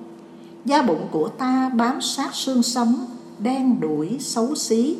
da 0.64 0.82
bụng 0.82 1.08
của 1.10 1.28
ta 1.28 1.70
bám 1.74 2.00
sát 2.00 2.34
xương 2.34 2.62
sống, 2.62 3.06
đen 3.38 3.80
đuổi 3.80 4.16
xấu 4.20 4.54
xí. 4.54 4.96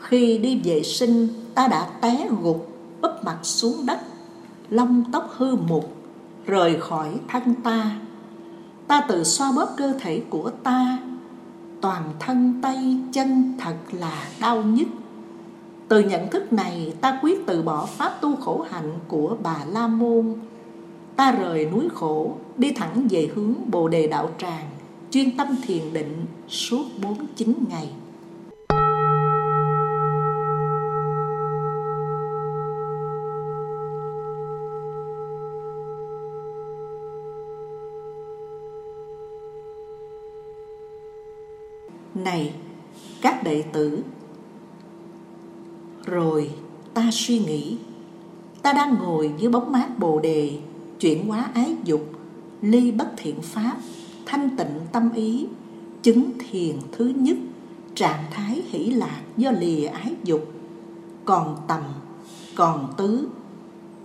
Khi 0.00 0.38
đi 0.38 0.60
vệ 0.64 0.82
sinh, 0.82 1.28
ta 1.54 1.68
đã 1.68 1.88
té 2.00 2.28
gục, 2.42 2.68
úp 3.02 3.10
mặt 3.24 3.38
xuống 3.42 3.86
đất. 3.86 3.98
Lông 4.70 5.04
tóc 5.12 5.30
hư 5.36 5.56
mục, 5.56 5.96
rời 6.46 6.80
khỏi 6.80 7.08
thân 7.28 7.54
ta. 7.54 7.96
Ta 8.86 9.00
tự 9.00 9.24
xoa 9.24 9.52
bóp 9.52 9.68
cơ 9.76 9.92
thể 10.00 10.22
của 10.30 10.50
ta. 10.50 10.98
Toàn 11.80 12.02
thân, 12.20 12.58
tay, 12.62 12.98
chân 13.12 13.54
thật 13.58 13.74
là 13.92 14.24
đau 14.40 14.62
nhức. 14.62 14.88
Từ 15.88 16.00
nhận 16.00 16.30
thức 16.30 16.52
này, 16.52 16.94
ta 17.00 17.18
quyết 17.22 17.46
từ 17.46 17.62
bỏ 17.62 17.86
pháp 17.86 18.20
tu 18.20 18.36
khổ 18.36 18.66
hạnh 18.70 18.92
của 19.08 19.36
bà 19.42 19.56
la 19.68 19.86
môn 19.86 20.34
ta 21.16 21.32
rời 21.32 21.66
núi 21.66 21.88
khổ, 21.88 22.36
đi 22.56 22.72
thẳng 22.72 23.08
về 23.10 23.28
hướng 23.34 23.54
bồ 23.70 23.88
đề 23.88 24.06
đạo 24.06 24.30
tràng, 24.38 24.66
chuyên 25.10 25.36
tâm 25.36 25.46
thiền 25.66 25.92
định 25.92 26.26
suốt 26.48 26.84
49 27.02 27.54
ngày. 27.68 27.88
Này, 42.14 42.54
các 43.22 43.44
đệ 43.44 43.62
tử, 43.62 44.02
rồi 46.04 46.50
ta 46.94 47.08
suy 47.12 47.38
nghĩ, 47.38 47.78
ta 48.62 48.72
đang 48.72 48.94
ngồi 48.94 49.32
dưới 49.38 49.52
bóng 49.52 49.72
mát 49.72 49.98
bồ 49.98 50.20
đề 50.20 50.58
chuyển 51.02 51.28
hóa 51.28 51.50
ái 51.54 51.76
dục, 51.84 52.00
ly 52.60 52.90
bất 52.90 53.08
thiện 53.16 53.42
pháp 53.42 53.76
thanh 54.26 54.56
tịnh 54.56 54.80
tâm 54.92 55.12
ý, 55.14 55.46
chứng 56.02 56.30
thiền 56.38 56.76
thứ 56.92 57.12
nhất, 57.16 57.36
trạng 57.94 58.24
thái 58.30 58.62
hỷ 58.68 58.90
lạc 58.90 59.20
do 59.36 59.50
lìa 59.50 59.86
ái 59.86 60.14
dục, 60.24 60.52
còn 61.24 61.56
tầm, 61.68 61.82
còn 62.54 62.92
tứ. 62.96 63.28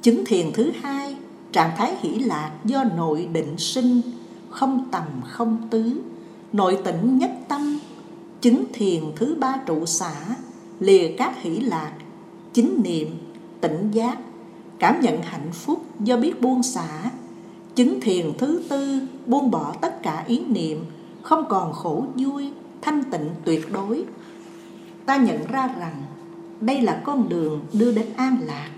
Chứng 0.02 0.26
thiền 0.26 0.52
thứ 0.54 0.72
hai, 0.82 1.16
trạng 1.52 1.72
thái 1.78 1.96
hỷ 2.02 2.10
lạc 2.10 2.52
do 2.66 2.84
nội 2.84 3.30
định 3.34 3.58
sinh, 3.58 4.02
không 4.50 4.88
tầm, 4.92 5.06
không 5.24 5.68
tứ. 5.70 6.02
Nội 6.54 6.78
tỉnh 6.86 7.18
nhất 7.18 7.32
tâm, 7.48 7.80
chứng 8.42 8.64
thiền 8.74 9.04
thứ 9.16 9.36
ba 9.40 9.56
trụ 9.66 9.86
xả, 9.86 10.16
lìa 10.80 11.12
các 11.18 11.42
hỷ 11.42 11.60
lạc, 11.60 11.94
chính 12.54 12.82
niệm, 12.84 13.08
tỉnh 13.62 13.92
giác 13.92 14.18
cảm 14.80 15.00
nhận 15.02 15.22
hạnh 15.22 15.52
phúc 15.52 15.86
do 16.00 16.18
biết 16.18 16.42
buông 16.42 16.64
xả. 16.64 17.12
Chứng 17.76 18.02
thiền 18.02 18.34
thứ 18.38 18.64
tư, 18.70 19.02
buông 19.26 19.52
bỏ 19.52 19.76
tất 19.82 20.04
cả 20.04 20.24
ý 20.28 20.40
niệm, 20.40 20.86
không 21.22 21.46
còn 21.50 21.74
khổ 21.74 22.06
vui, 22.16 22.52
thanh 22.82 23.04
tịnh 23.04 23.30
tuyệt 23.46 23.72
đối. 23.72 24.04
Ta 25.06 25.18
nhận 25.18 25.48
ra 25.52 25.70
rằng 25.80 26.04
đây 26.62 26.82
là 26.82 27.02
con 27.06 27.30
đường 27.30 27.62
đưa 27.74 27.92
đến 27.92 28.06
an 28.16 28.38
lạc, 28.46 28.70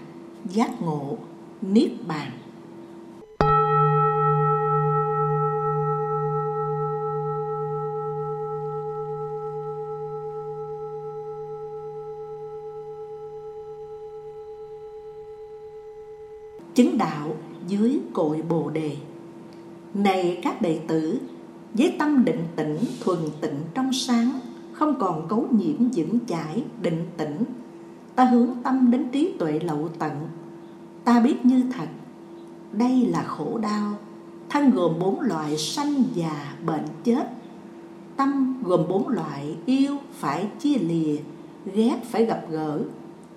giác 0.46 0.82
ngộ, 0.82 1.18
niết 1.62 1.92
bàn. 2.08 2.32
Chứng 16.80 16.98
đạo 16.98 17.36
dưới 17.68 18.00
cội 18.14 18.42
bồ 18.42 18.70
đề. 18.70 18.96
Này 19.94 20.40
các 20.44 20.62
đệ 20.62 20.80
tử, 20.88 21.20
với 21.74 21.96
tâm 22.00 22.26
định 22.26 22.44
tĩnh, 22.56 22.78
thuần 23.00 23.20
tịnh 23.42 23.56
trong 23.74 23.94
sáng, 23.94 24.40
không 24.74 24.96
còn 25.00 25.28
cấu 25.28 25.48
nhiễm 25.52 25.90
vững 25.96 26.20
chãi 26.28 26.64
định 26.82 27.06
tĩnh, 27.18 27.44
ta 28.16 28.24
hướng 28.24 28.50
tâm 28.64 28.92
đến 28.92 29.08
trí 29.12 29.34
tuệ 29.40 29.60
lậu 29.60 29.90
tận. 30.00 30.12
Ta 31.04 31.20
biết 31.20 31.46
như 31.46 31.64
thật, 31.74 31.88
đây 32.72 33.06
là 33.06 33.24
khổ 33.24 33.58
đau, 33.58 33.94
thân 34.50 34.72
gồm 34.72 35.00
bốn 35.00 35.22
loại 35.22 35.58
sanh 35.58 36.04
già 36.14 36.56
bệnh 36.66 36.86
chết. 37.04 37.30
Tâm 38.16 38.64
gồm 38.64 38.88
bốn 38.90 39.08
loại, 39.08 39.58
yêu 39.66 39.98
phải 40.14 40.48
chia 40.60 40.78
lìa, 40.78 41.16
ghét 41.74 42.00
phải 42.04 42.26
gặp 42.26 42.42
gỡ, 42.50 42.82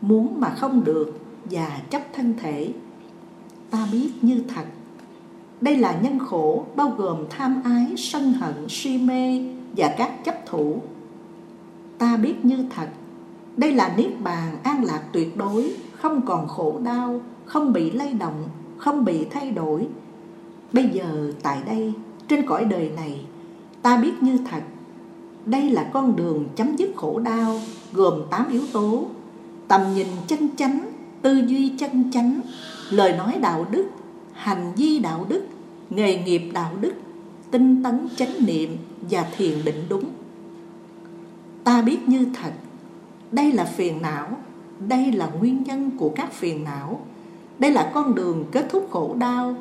muốn 0.00 0.40
mà 0.40 0.50
không 0.50 0.84
được 0.84 1.18
và 1.44 1.80
chấp 1.90 2.02
thân 2.12 2.34
thể 2.38 2.72
ta 3.72 3.86
biết 3.92 4.10
như 4.22 4.42
thật. 4.54 4.64
Đây 5.60 5.76
là 5.76 5.98
nhân 6.02 6.18
khổ 6.18 6.66
bao 6.76 6.94
gồm 6.98 7.24
tham 7.30 7.62
ái, 7.64 7.94
sân 7.96 8.32
hận, 8.32 8.54
si 8.68 8.98
mê 8.98 9.40
và 9.76 9.94
các 9.98 10.24
chấp 10.24 10.46
thủ. 10.46 10.82
Ta 11.98 12.16
biết 12.16 12.44
như 12.44 12.66
thật, 12.76 12.88
đây 13.56 13.72
là 13.72 13.94
niết 13.96 14.20
bàn 14.20 14.58
an 14.62 14.84
lạc 14.84 15.02
tuyệt 15.12 15.36
đối, 15.36 15.74
không 15.92 16.26
còn 16.26 16.48
khổ 16.48 16.80
đau, 16.84 17.20
không 17.44 17.72
bị 17.72 17.90
lay 17.90 18.12
động, 18.12 18.48
không 18.76 19.04
bị 19.04 19.24
thay 19.30 19.50
đổi. 19.50 19.86
Bây 20.72 20.88
giờ, 20.88 21.32
tại 21.42 21.62
đây, 21.66 21.92
trên 22.28 22.46
cõi 22.46 22.64
đời 22.64 22.90
này, 22.96 23.20
ta 23.82 23.96
biết 23.96 24.22
như 24.22 24.38
thật, 24.50 24.62
đây 25.46 25.70
là 25.70 25.90
con 25.92 26.16
đường 26.16 26.48
chấm 26.56 26.76
dứt 26.76 26.90
khổ 26.96 27.18
đau, 27.18 27.60
gồm 27.92 28.22
8 28.30 28.48
yếu 28.50 28.62
tố. 28.72 29.04
Tầm 29.68 29.80
nhìn 29.94 30.06
chân 30.26 30.48
chánh, 30.56 30.88
tư 31.22 31.44
duy 31.46 31.68
chân 31.78 32.10
chánh 32.12 32.40
lời 32.90 33.12
nói 33.12 33.38
đạo 33.40 33.66
đức, 33.70 33.84
hành 34.32 34.72
vi 34.76 34.98
đạo 34.98 35.26
đức, 35.28 35.42
nghề 35.90 36.22
nghiệp 36.22 36.50
đạo 36.52 36.72
đức, 36.80 36.92
tinh 37.50 37.82
tấn 37.82 38.08
chánh 38.16 38.46
niệm 38.46 38.76
và 39.10 39.26
thiền 39.36 39.64
định 39.64 39.84
đúng. 39.88 40.04
Ta 41.64 41.82
biết 41.82 42.08
như 42.08 42.26
thật, 42.42 42.52
đây 43.32 43.52
là 43.52 43.64
phiền 43.64 44.02
não, 44.02 44.28
đây 44.88 45.12
là 45.12 45.30
nguyên 45.38 45.62
nhân 45.62 45.90
của 45.98 46.12
các 46.16 46.32
phiền 46.32 46.64
não, 46.64 47.00
đây 47.58 47.70
là 47.70 47.90
con 47.94 48.14
đường 48.14 48.44
kết 48.52 48.66
thúc 48.70 48.88
khổ 48.90 49.14
đau. 49.18 49.56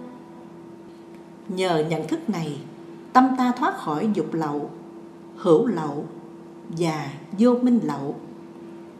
Nhờ 1.47 1.85
nhận 1.89 2.07
thức 2.07 2.29
này, 2.29 2.57
tâm 3.13 3.27
ta 3.37 3.51
thoát 3.57 3.77
khỏi 3.77 4.09
dục 4.13 4.33
lậu, 4.33 4.69
hữu 5.35 5.65
lậu 5.65 6.05
và 6.69 7.09
vô 7.39 7.55
minh 7.61 7.79
lậu. 7.83 8.15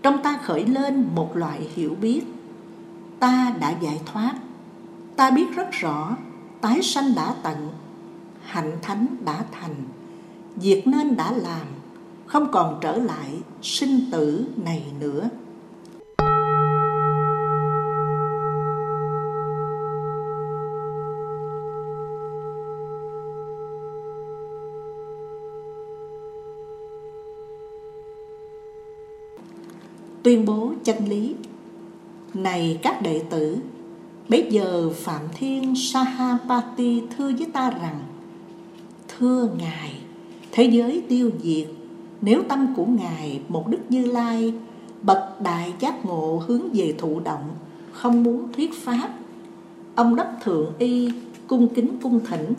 Trong 0.03 0.23
ta 0.23 0.39
khởi 0.43 0.65
lên 0.65 1.05
một 1.15 1.37
loại 1.37 1.69
hiểu 1.75 1.95
biết 2.01 2.21
ta 3.21 3.53
đã 3.59 3.69
giải 3.69 4.01
thoát. 4.05 4.35
Ta 5.15 5.31
biết 5.31 5.45
rất 5.55 5.71
rõ, 5.71 6.17
tái 6.61 6.81
sanh 6.81 7.15
đã 7.15 7.35
tận, 7.43 7.69
hạnh 8.41 8.77
thánh 8.81 9.07
đã 9.25 9.45
thành. 9.51 9.75
Việc 10.55 10.87
nên 10.87 11.15
đã 11.15 11.31
làm, 11.31 11.67
không 12.25 12.51
còn 12.51 12.79
trở 12.81 12.97
lại 12.97 13.39
sinh 13.61 14.11
tử 14.11 14.45
này 14.65 14.85
nữa. 14.99 15.29
Tuyên 30.23 30.45
bố 30.45 30.73
chân 30.83 31.05
lý 31.05 31.35
này 32.33 32.79
các 32.81 33.01
đệ 33.01 33.21
tử. 33.29 33.57
Bây 34.29 34.47
giờ 34.49 34.89
Phạm 34.95 35.21
Thiên 35.33 35.75
Sahapati 35.75 37.01
thưa 37.17 37.31
với 37.37 37.47
ta 37.53 37.69
rằng 37.69 37.99
Thưa 39.07 39.49
Ngài, 39.57 39.93
thế 40.51 40.63
giới 40.63 41.03
tiêu 41.09 41.31
diệt 41.43 41.67
Nếu 42.21 42.43
tâm 42.49 42.73
của 42.75 42.85
Ngài 42.85 43.41
một 43.47 43.67
Đức 43.67 43.77
Như 43.89 44.05
Lai 44.05 44.53
Bậc 45.01 45.41
đại 45.41 45.73
giác 45.79 46.05
ngộ 46.05 46.43
hướng 46.47 46.61
về 46.73 46.93
thụ 46.97 47.19
động 47.19 47.49
Không 47.91 48.23
muốn 48.23 48.53
thuyết 48.53 48.73
pháp 48.73 49.09
Ông 49.95 50.15
đắp 50.15 50.37
thượng 50.43 50.73
y 50.79 51.09
cung 51.47 51.73
kính 51.73 51.97
cung 52.01 52.19
thỉnh. 52.25 52.53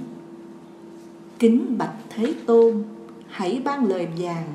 Kính 1.38 1.78
bạch 1.78 1.94
Thế 2.11 2.35
Tôn 2.46 2.82
Hãy 3.28 3.61
ban 3.64 3.87
lời 3.87 4.08
vàng 4.18 4.52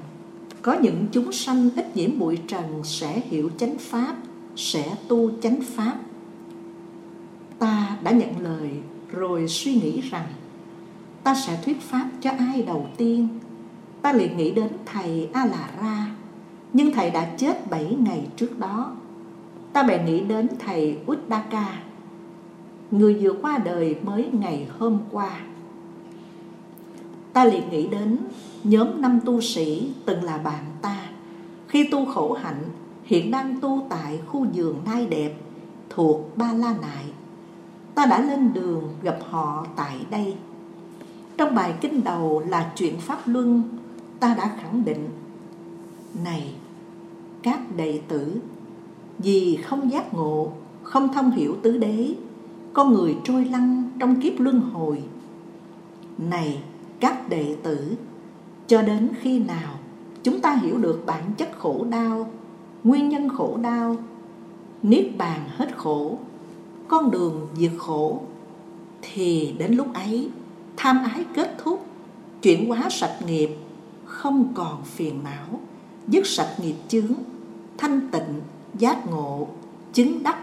Có 0.62 0.78
những 0.82 1.06
chúng 1.12 1.32
sanh 1.32 1.70
ít 1.76 1.98
nhiễm 1.98 2.20
bụi 2.20 2.38
trần 2.48 2.64
Sẽ 2.84 3.22
hiểu 3.30 3.50
chánh 3.58 3.78
pháp. 3.78 4.16
Sẽ 4.58 4.96
tu 5.08 5.32
chánh 5.42 5.62
pháp. 5.62 5.98
Ta 7.60 7.98
đã 8.04 8.12
nhận 8.12 8.40
lời 8.40 8.72
rồi 9.12 9.48
suy 9.48 9.74
nghĩ 9.74 10.02
rằng, 10.02 10.28
ta 11.24 11.36
sẽ 11.36 11.60
thuyết 11.66 11.82
pháp 11.82 12.10
cho 12.22 12.32
ai 12.40 12.62
đầu 12.62 12.88
tiên? 12.98 13.28
Ta 14.02 14.14
liền 14.14 14.38
nghĩ 14.38 14.52
đến 14.52 14.70
thầy 14.86 15.30
a 15.34 15.46
La 15.46 15.70
ra 15.82 16.08
nhưng 16.74 16.94
thầy 16.94 17.10
đã 17.10 17.36
chết 17.38 17.70
bảy 17.70 17.96
ngày 18.00 18.28
trước 18.36 18.60
đó. 18.60 18.96
Ta 19.74 19.84
bèn 19.84 20.06
nghĩ 20.06 20.20
đến 20.20 20.48
thầy 20.60 20.98
uddaka 21.12 21.80
người 22.92 23.18
vừa 23.22 23.34
qua 23.42 23.58
đời 23.58 23.96
mới 24.04 24.30
ngày 24.32 24.68
hôm 24.80 25.00
qua. 25.12 25.40
Ta 27.34 27.46
liền 27.46 27.70
nghĩ 27.70 27.88
đến 27.88 28.18
nhóm 28.64 29.02
năm 29.02 29.20
tu 29.26 29.42
sĩ 29.42 29.90
từng 30.06 30.24
là 30.24 30.38
bạn 30.38 30.64
ta. 30.82 30.98
Khi 31.68 31.88
tu 31.92 32.06
khổ 32.06 32.34
hạnh 32.34 32.64
hiện 33.08 33.32
đang 33.32 33.60
tu 33.62 33.86
tại 33.90 34.20
khu 34.28 34.46
vườn 34.54 34.76
nai 34.86 35.06
đẹp, 35.06 35.34
thuộc 35.90 36.38
ba 36.38 36.54
la 36.54 36.76
nại. 36.82 37.06
Ta 37.96 38.06
đã 38.06 38.22
lên 38.22 38.54
đường 38.54 38.84
gặp 39.02 39.18
họ 39.30 39.66
tại 39.76 40.06
đây. 40.10 40.36
Trong 41.38 41.56
bài 41.56 41.74
kinh 41.82 42.04
đầu 42.04 42.44
là 42.48 42.72
chuyện 42.76 43.00
pháp 43.00 43.20
luân, 43.26 43.64
ta 44.20 44.36
đã 44.38 44.56
khẳng 44.62 44.86
định, 44.86 45.10
này, 46.24 46.56
các 47.44 47.60
đệ 47.76 48.02
tử, 48.08 48.36
vì 49.20 49.60
không 49.66 49.92
giác 49.92 50.14
ngộ, 50.14 50.52
không 50.84 51.14
thông 51.14 51.32
hiểu 51.32 51.56
tứ 51.62 51.78
đế 51.78 52.14
con 52.74 52.94
người 52.94 53.18
trôi 53.24 53.46
lăn 53.46 53.90
trong 54.00 54.22
kiếp 54.22 54.40
luân 54.40 54.60
hồi. 54.60 55.04
Này, 56.18 56.64
các 57.00 57.30
đệ 57.30 57.56
tử, 57.64 57.96
cho 58.68 58.82
đến 58.82 59.10
khi 59.22 59.40
nào 59.40 59.74
chúng 60.24 60.40
ta 60.40 60.54
hiểu 60.54 60.78
được 60.78 61.04
bản 61.06 61.24
chất 61.38 61.50
khổ 61.60 61.86
đau 61.90 62.30
nguyên 62.84 63.10
nhân 63.10 63.30
khổ 63.30 63.58
đau, 63.62 63.96
niết 64.84 65.18
bàn 65.18 65.50
hết 65.58 65.78
khổ, 65.78 66.18
con 66.88 67.12
đường 67.12 67.48
diệt 67.58 67.72
khổ, 67.78 68.22
thì 69.02 69.56
đến 69.58 69.74
lúc 69.74 69.94
ấy, 69.94 70.30
tham 70.78 71.04
ái 71.14 71.26
kết 71.34 71.56
thúc, 71.64 71.86
chuyển 72.42 72.70
hóa 72.70 72.90
sạch 72.90 73.18
nghiệp, 73.28 73.50
không 74.06 74.54
còn 74.54 74.84
phiền 74.84 75.24
não, 75.24 75.60
dứt 76.08 76.28
sạch 76.28 76.56
nghiệp 76.62 76.76
chướng, 76.88 77.14
thanh 77.78 78.10
tịnh, 78.12 78.42
giác 78.78 79.08
ngộ, 79.08 79.48
chứng 79.94 80.24
đắc, 80.24 80.38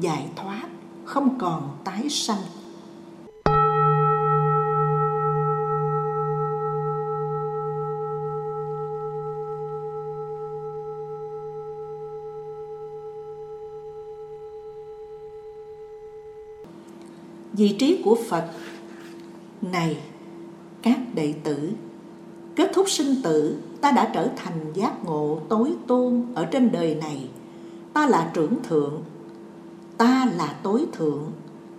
giải 0.00 0.26
thoát, 0.36 0.68
không 1.04 1.38
còn 1.38 1.68
tái 1.84 2.08
sanh. 2.10 2.42
Vị 17.58 17.76
trí 17.78 18.02
của 18.04 18.18
phật. 18.28 18.44
Này, 19.62 19.96
các 20.82 20.98
đệ 21.14 21.34
tử, 21.44 21.70
kết 22.56 22.70
thúc 22.74 22.90
sinh 22.90 23.22
tử, 23.22 23.56
ta 23.80 23.90
đã 23.90 24.10
trở 24.14 24.28
thành 24.36 24.72
giác 24.74 25.04
ngộ 25.04 25.38
tối 25.48 25.72
tôn 25.86 26.26
ở 26.34 26.44
trên 26.44 26.72
đời 26.72 26.94
này. 26.94 27.28
Ta 27.92 28.06
là 28.06 28.30
trưởng 28.34 28.62
thượng, 28.62 29.02
ta 29.96 30.28
là 30.36 30.54
tối 30.62 30.86
thượng. 30.92 31.32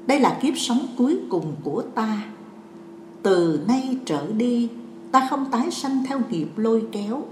Đây 0.07 0.19
là 0.19 0.39
kiếp 0.41 0.53
sống 0.57 0.87
cuối 0.97 1.19
cùng 1.29 1.55
của 1.63 1.81
ta. 1.95 2.25
Từ 3.23 3.59
nay 3.67 3.97
trở 4.05 4.27
đi, 4.27 4.69
ta 5.11 5.27
không 5.29 5.51
tái 5.51 5.71
sanh 5.71 6.03
theo 6.07 6.19
nghiệp 6.29 6.47
lôi 6.55 6.83
kéo. 6.91 7.23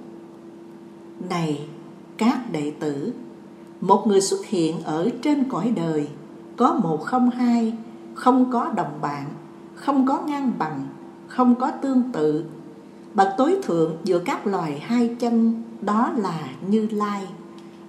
Này, 1.30 1.68
các 2.18 2.52
đệ 2.52 2.72
tử, 2.80 3.14
một 3.82 4.08
người 4.08 4.22
xuất 4.22 4.46
hiện 4.46 4.84
ở 4.84 5.10
trên 5.22 5.44
cõi 5.50 5.74
đời 5.76 6.08
có 6.56 6.80
một 6.84 7.02
không 7.04 7.30
hai 7.30 7.74
không 8.18 8.52
có 8.52 8.72
đồng 8.76 9.02
bạn, 9.02 9.26
không 9.76 10.06
có 10.06 10.22
ngang 10.22 10.52
bằng, 10.58 10.88
không 11.28 11.56
có 11.56 11.72
tương 11.72 12.12
tự. 12.14 12.46
Bậc 13.14 13.28
tối 13.38 13.58
thượng 13.64 13.98
giữa 14.04 14.20
các 14.20 14.48
loài 14.48 14.80
hai 14.80 15.16
chân, 15.20 15.64
đó 15.82 16.12
là 16.18 16.40
như 16.68 16.88
lai. 16.92 17.28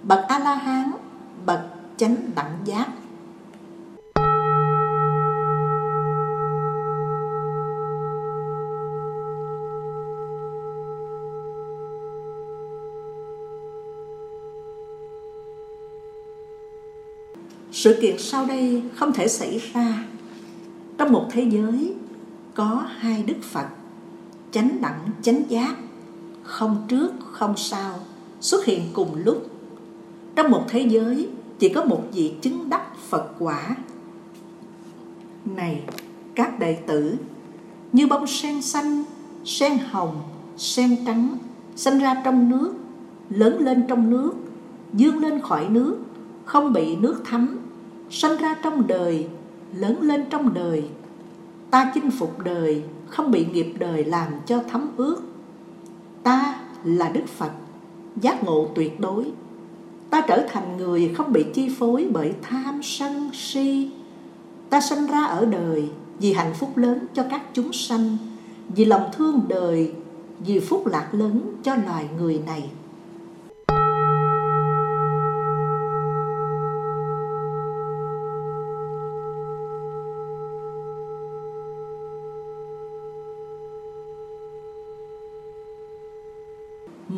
Bậc 0.03 0.19
a 0.27 0.39
la 0.39 0.55
hán 0.55 0.91
bậc 1.45 1.59
chánh 1.97 2.15
đẳng 2.35 2.57
giác. 2.65 2.87
Sự 17.71 17.97
kiện 18.01 18.15
sau 18.17 18.45
đây 18.45 18.83
không 18.95 19.13
thể 19.13 19.27
xảy 19.27 19.57
ra 19.73 20.03
trong 20.99 21.11
một 21.11 21.25
thế 21.31 21.43
giới 21.43 21.93
có 22.53 22.85
hai 22.97 23.23
đức 23.23 23.37
phật, 23.41 23.67
chánh 24.51 24.81
đẳng, 24.81 25.09
chánh 25.21 25.41
giác, 25.49 25.75
không 26.43 26.85
trước, 26.87 27.11
không 27.31 27.53
sau, 27.57 27.99
xuất 28.41 28.65
hiện 28.65 28.81
cùng 28.93 29.15
lúc. 29.25 29.45
Trong 30.35 30.51
một 30.51 30.63
thế 30.67 30.79
giới 30.81 31.29
chỉ 31.59 31.69
có 31.69 31.83
một 31.83 32.03
vị 32.13 32.33
chứng 32.41 32.69
đắc 32.69 32.97
phật 33.09 33.31
quả. 33.39 33.75
Này, 35.45 35.83
các 36.35 36.59
đệ 36.59 36.73
tử, 36.73 37.15
như 37.93 38.07
bông 38.07 38.27
sen 38.27 38.61
xanh, 38.61 39.03
sen 39.45 39.77
hồng, 39.91 40.21
sen 40.57 41.05
trắng, 41.05 41.37
sinh 41.75 41.99
ra 41.99 42.21
trong 42.25 42.49
nước, 42.49 42.73
lớn 43.29 43.59
lên 43.59 43.83
trong 43.87 44.09
nước, 44.09 44.31
dương 44.93 45.19
lên 45.19 45.41
khỏi 45.41 45.69
nước, 45.69 45.97
không 46.45 46.73
bị 46.73 46.95
nước 46.95 47.21
thấm, 47.25 47.59
sinh 48.09 48.37
ra 48.41 48.55
trong 48.63 48.87
đời 48.87 49.27
lớn 49.73 50.01
lên 50.01 50.25
trong 50.29 50.53
đời. 50.53 50.83
Ta 51.71 51.91
chinh 51.93 52.11
phục 52.11 52.43
đời, 52.43 52.83
không 53.07 53.31
bị 53.31 53.45
nghiệp 53.45 53.73
đời 53.79 54.03
làm 54.03 54.27
cho 54.45 54.63
thấm 54.69 54.89
ướt. 54.97 55.21
Ta 56.23 56.59
là 56.83 57.09
đức 57.09 57.27
phật, 57.27 57.51
giác 58.21 58.43
ngộ 58.43 58.67
tuyệt 58.75 58.99
đối. 58.99 59.31
Ta 60.09 60.21
trở 60.21 60.47
thành 60.51 60.77
người 60.77 61.13
không 61.17 61.33
bị 61.33 61.45
chi 61.53 61.69
phối 61.79 62.07
bởi 62.11 62.33
tham 62.41 62.79
sân 62.83 63.29
si. 63.33 63.91
Ta 64.69 64.81
sinh 64.81 65.05
ra 65.05 65.23
ở 65.23 65.45
đời 65.45 65.89
vì 66.19 66.33
hạnh 66.33 66.53
phúc 66.53 66.77
lớn 66.77 67.05
cho 67.13 67.23
các 67.29 67.41
chúng 67.53 67.73
sanh, 67.73 68.17
vì 68.75 68.85
lòng 68.85 69.09
thương 69.13 69.41
đời, 69.47 69.93
vì 70.39 70.59
phúc 70.59 70.87
lạc 70.87 71.09
lớn 71.11 71.41
cho 71.63 71.75
loài 71.75 72.05
người 72.17 72.41
này. 72.45 72.69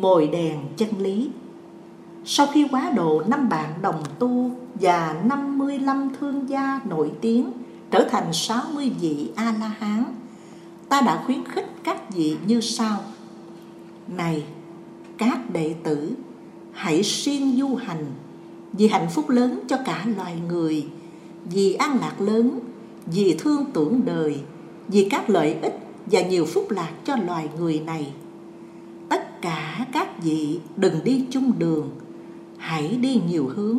Mồi 0.02 0.28
đèn 0.28 0.58
chân 0.76 0.88
lý 0.98 1.30
sau 2.24 2.46
khi 2.46 2.66
quá 2.70 2.90
độ 2.96 3.22
năm 3.26 3.48
bạn 3.48 3.72
đồng 3.82 4.02
tu 4.18 4.50
và 4.74 5.22
55 5.24 6.10
thương 6.20 6.48
gia 6.48 6.80
nổi 6.84 7.12
tiếng 7.20 7.52
trở 7.90 8.08
thành 8.10 8.32
60 8.32 8.90
vị 9.00 9.30
A-la-hán, 9.34 10.04
ta 10.88 11.00
đã 11.00 11.22
khuyến 11.26 11.44
khích 11.44 11.66
các 11.84 12.14
vị 12.14 12.36
như 12.46 12.60
sau. 12.60 12.98
Này, 14.08 14.44
các 15.18 15.50
đệ 15.50 15.74
tử, 15.82 16.10
hãy 16.72 17.02
siêng 17.02 17.56
du 17.56 17.74
hành 17.74 18.06
vì 18.72 18.88
hạnh 18.88 19.08
phúc 19.14 19.28
lớn 19.28 19.60
cho 19.68 19.76
cả 19.84 20.06
loài 20.16 20.36
người, 20.48 20.86
vì 21.44 21.74
an 21.74 21.98
lạc 22.00 22.20
lớn, 22.20 22.58
vì 23.06 23.36
thương 23.38 23.64
tưởng 23.72 24.00
đời, 24.04 24.40
vì 24.88 25.08
các 25.10 25.30
lợi 25.30 25.56
ích 25.62 25.78
và 26.06 26.20
nhiều 26.22 26.46
phúc 26.46 26.70
lạc 26.70 26.92
cho 27.04 27.16
loài 27.16 27.48
người 27.58 27.80
này 27.80 28.12
cả 29.42 29.86
các 29.92 30.22
vị 30.22 30.60
đừng 30.76 31.04
đi 31.04 31.24
chung 31.30 31.52
đường. 31.58 31.90
Hãy 32.56 32.88
đi 32.88 33.20
nhiều 33.28 33.52
hướng, 33.56 33.78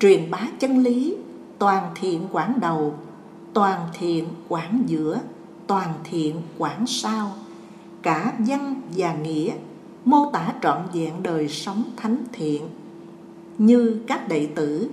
truyền 0.00 0.30
bá 0.30 0.48
chân 0.58 0.78
lý, 0.78 1.16
toàn 1.58 1.90
thiện 1.94 2.22
quảng 2.32 2.60
đầu, 2.60 2.94
toàn 3.52 3.80
thiện 3.98 4.24
quảng 4.48 4.82
giữa, 4.86 5.20
toàn 5.66 5.88
thiện 6.04 6.36
quảng 6.58 6.86
sau. 6.86 7.32
Cả 8.02 8.32
văn 8.38 8.80
và 8.96 9.14
nghĩa 9.14 9.52
mô 10.04 10.30
tả 10.32 10.54
trọn 10.62 10.78
vẹn 10.92 11.22
đời 11.22 11.48
sống 11.48 11.84
thánh 11.96 12.24
thiện. 12.32 12.62
Như 13.58 14.00
các 14.06 14.28
đệ 14.28 14.46
tử, 14.46 14.88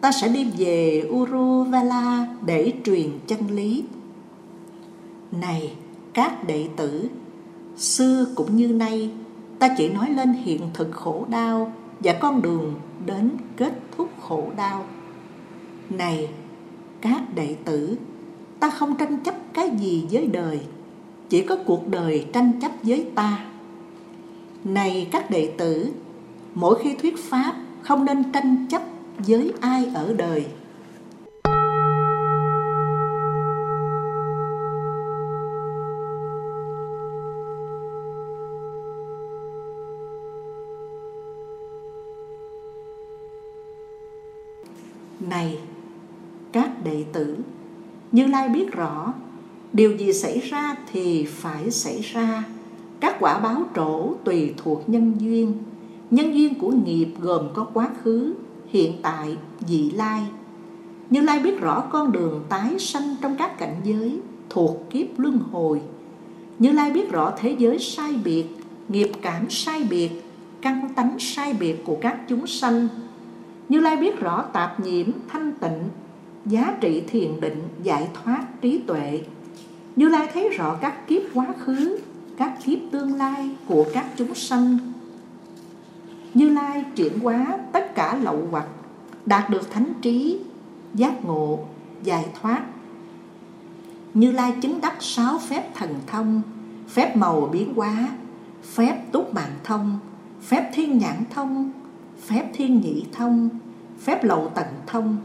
ta 0.00 0.12
sẽ 0.12 0.28
đi 0.28 0.44
về 0.58 1.08
Uruvala 1.10 2.26
để 2.46 2.72
truyền 2.84 3.10
chân 3.26 3.50
lý. 3.50 3.84
Này 5.32 5.72
các 6.12 6.46
đệ 6.46 6.68
tử, 6.76 7.08
xưa 7.76 8.26
cũng 8.34 8.56
như 8.56 8.68
nay 8.68 9.10
ta 9.58 9.74
chỉ 9.76 9.88
nói 9.88 10.10
lên 10.10 10.32
hiện 10.32 10.62
thực 10.74 10.90
khổ 10.92 11.26
đau 11.28 11.72
và 12.00 12.12
con 12.12 12.42
đường 12.42 12.74
đến 13.06 13.30
kết 13.56 13.72
thúc 13.96 14.08
khổ 14.20 14.50
đau. 14.56 14.84
Này, 15.90 16.28
các 17.00 17.22
đệ 17.34 17.56
tử, 17.64 17.96
ta 18.60 18.70
không 18.70 18.96
tranh 18.96 19.18
chấp 19.24 19.34
cái 19.54 19.70
gì 19.78 20.06
với 20.10 20.26
đời, 20.26 20.60
chỉ 21.28 21.42
có 21.42 21.56
cuộc 21.66 21.88
đời 21.88 22.26
tranh 22.32 22.52
chấp 22.60 22.72
với 22.82 23.06
ta. 23.14 23.44
Này 24.64 25.08
các 25.12 25.30
đệ 25.30 25.52
tử, 25.58 25.92
mỗi 26.54 26.78
khi 26.82 26.94
thuyết 26.94 27.18
pháp 27.18 27.54
không 27.82 28.04
nên 28.04 28.32
tranh 28.32 28.66
chấp 28.70 28.82
với 29.18 29.52
ai 29.60 29.90
ở 29.94 30.14
đời. 30.18 30.46
Này. 45.38 45.58
Các 46.52 46.84
đệ 46.84 47.04
tử, 47.12 47.36
như 48.12 48.26
lai 48.26 48.48
biết 48.48 48.72
rõ, 48.72 49.12
điều 49.72 49.96
gì 49.96 50.12
xảy 50.12 50.38
ra 50.40 50.76
thì 50.92 51.24
phải 51.24 51.70
xảy 51.70 52.00
ra. 52.00 52.44
Các 53.00 53.16
quả 53.20 53.38
báo 53.38 53.62
trổ 53.76 54.14
tùy 54.24 54.54
thuộc 54.56 54.88
nhân 54.88 55.12
duyên. 55.18 55.52
Nhân 56.10 56.34
duyên 56.34 56.54
của 56.54 56.70
nghiệp 56.70 57.08
gồm 57.20 57.48
có 57.54 57.64
quá 57.74 57.88
khứ, 58.02 58.34
hiện 58.68 58.92
tại, 59.02 59.36
vị 59.68 59.90
lai. 59.90 60.22
Như 61.10 61.20
lai 61.20 61.38
biết 61.38 61.60
rõ 61.60 61.80
con 61.80 62.12
đường 62.12 62.44
tái 62.48 62.78
sanh 62.78 63.16
trong 63.22 63.36
các 63.36 63.58
cảnh 63.58 63.76
giới 63.84 64.20
thuộc 64.50 64.90
kiếp 64.90 65.06
luân 65.18 65.38
hồi. 65.52 65.80
Như 66.58 66.72
lai 66.72 66.90
biết 66.90 67.10
rõ 67.10 67.32
thế 67.38 67.56
giới 67.58 67.78
sai 67.78 68.14
biệt, 68.24 68.44
nghiệp 68.88 69.10
cảm 69.22 69.50
sai 69.50 69.84
biệt, 69.90 70.10
căn 70.60 70.88
tánh 70.96 71.16
sai 71.18 71.52
biệt 71.52 71.84
của 71.84 71.96
các 72.00 72.18
chúng 72.28 72.46
sanh 72.46 72.88
như 73.68 73.80
Lai 73.80 73.96
biết 73.96 74.20
rõ 74.20 74.42
tạp 74.42 74.80
nhiễm, 74.80 75.06
thanh 75.28 75.52
tịnh, 75.52 75.88
giá 76.46 76.76
trị 76.80 77.02
thiền 77.08 77.40
định, 77.40 77.62
giải 77.82 78.08
thoát, 78.14 78.44
trí 78.60 78.78
tuệ. 78.78 79.20
Như 79.96 80.08
Lai 80.08 80.28
thấy 80.32 80.48
rõ 80.48 80.76
các 80.80 81.06
kiếp 81.08 81.22
quá 81.34 81.46
khứ, 81.58 81.98
các 82.36 82.52
kiếp 82.64 82.78
tương 82.90 83.14
lai 83.14 83.50
của 83.66 83.84
các 83.94 84.06
chúng 84.16 84.34
sanh. 84.34 84.78
Như 86.34 86.48
Lai 86.48 86.84
chuyển 86.96 87.18
hóa 87.18 87.58
tất 87.72 87.94
cả 87.94 88.18
lậu 88.22 88.48
hoặc, 88.50 88.66
đạt 89.26 89.50
được 89.50 89.70
thánh 89.70 89.92
trí, 90.02 90.38
giác 90.94 91.24
ngộ, 91.24 91.58
giải 92.02 92.24
thoát. 92.40 92.62
Như 94.14 94.32
Lai 94.32 94.54
chứng 94.60 94.80
đắc 94.80 94.96
sáu 95.00 95.38
phép 95.38 95.74
thần 95.74 95.94
thông, 96.06 96.42
phép 96.88 97.16
màu 97.16 97.48
biến 97.52 97.74
hóa, 97.74 98.08
phép 98.62 99.12
túc 99.12 99.34
mạng 99.34 99.54
thông, 99.64 99.98
phép 100.42 100.70
thiên 100.74 100.98
nhãn 100.98 101.16
thông, 101.30 101.72
phép 102.26 102.50
thiên 102.54 102.80
nhị 102.80 103.04
thông, 103.12 103.48
phép 104.00 104.24
lậu 104.24 104.52
tận 104.54 104.66
thông. 104.86 105.16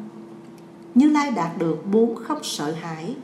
Như 0.96 1.10
Lai 1.10 1.32
đạt 1.32 1.58
được 1.58 1.84
bốn 1.92 2.16
không 2.16 2.44
sợ 2.44 2.72
hãi, 2.72 3.16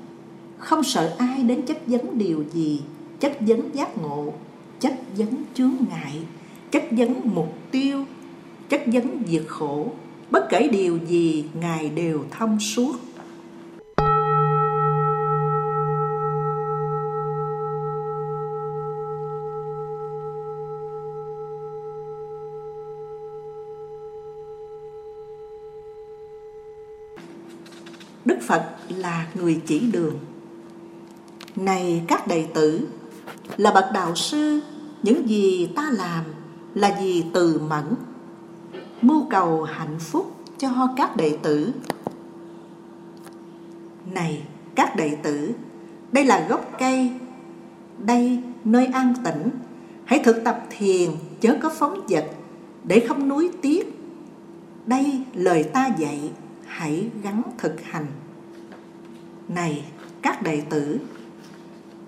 không 0.57 0.83
sợ 0.83 1.15
ai 1.17 1.43
đến 1.43 1.61
chất 1.61 1.87
vấn 1.87 2.17
điều 2.17 2.43
gì, 2.53 2.81
chất 3.19 3.37
vấn 3.39 3.75
giác 3.75 3.97
ngộ, 3.97 4.33
chất 4.79 4.93
vấn 5.17 5.43
chướng 5.53 5.73
ngại, 5.89 6.21
chất 6.71 6.83
vấn 6.91 7.15
mục 7.23 7.53
tiêu, 7.71 8.05
chất 8.69 8.81
vấn 8.85 9.23
diệt 9.27 9.43
khổ. 9.47 9.87
Bất 10.31 10.49
kể 10.49 10.67
điều 10.71 10.99
gì, 11.07 11.45
Ngài 11.53 11.89
đều 11.89 12.23
thông 12.31 12.59
suốt. 12.59 12.95
Phật 28.49 28.63
là 28.89 29.27
người 29.33 29.61
chỉ 29.65 29.79
đường. 29.79 30.19
Này 31.55 32.03
các 32.07 32.27
đệ 32.27 32.47
tử, 32.53 32.87
là 33.57 33.71
bậc 33.71 33.85
đạo 33.93 34.15
sư, 34.15 34.59
những 35.03 35.29
gì 35.29 35.69
ta 35.75 35.89
làm 35.91 36.23
là 36.73 36.99
gì 37.01 37.25
từ 37.33 37.59
mẫn, 37.59 37.85
mưu 39.01 39.29
cầu 39.29 39.63
hạnh 39.63 39.99
phúc 39.99 40.35
cho 40.57 40.87
các 40.97 41.17
đệ 41.17 41.37
tử. 41.43 41.71
Này 44.11 44.43
các 44.75 44.95
đệ 44.95 45.17
tử, 45.23 45.51
đây 46.11 46.25
là 46.25 46.47
gốc 46.49 46.71
cây, 46.79 47.11
đây 47.97 48.43
nơi 48.63 48.85
an 48.85 49.13
tĩnh, 49.25 49.49
hãy 50.05 50.19
thực 50.23 50.43
tập 50.45 50.63
thiền 50.69 51.09
chớ 51.41 51.57
có 51.61 51.69
phóng 51.69 52.07
dật 52.09 52.25
để 52.83 53.05
không 53.07 53.27
nuối 53.27 53.49
tiếc. 53.61 53.99
Đây 54.85 55.23
lời 55.33 55.63
ta 55.63 55.89
dạy, 55.97 56.31
hãy 56.65 57.09
gắn 57.23 57.41
thực 57.57 57.81
hành. 57.81 58.05
Này 59.49 59.83
các 60.21 60.41
đệ 60.43 60.61
tử, 60.69 60.99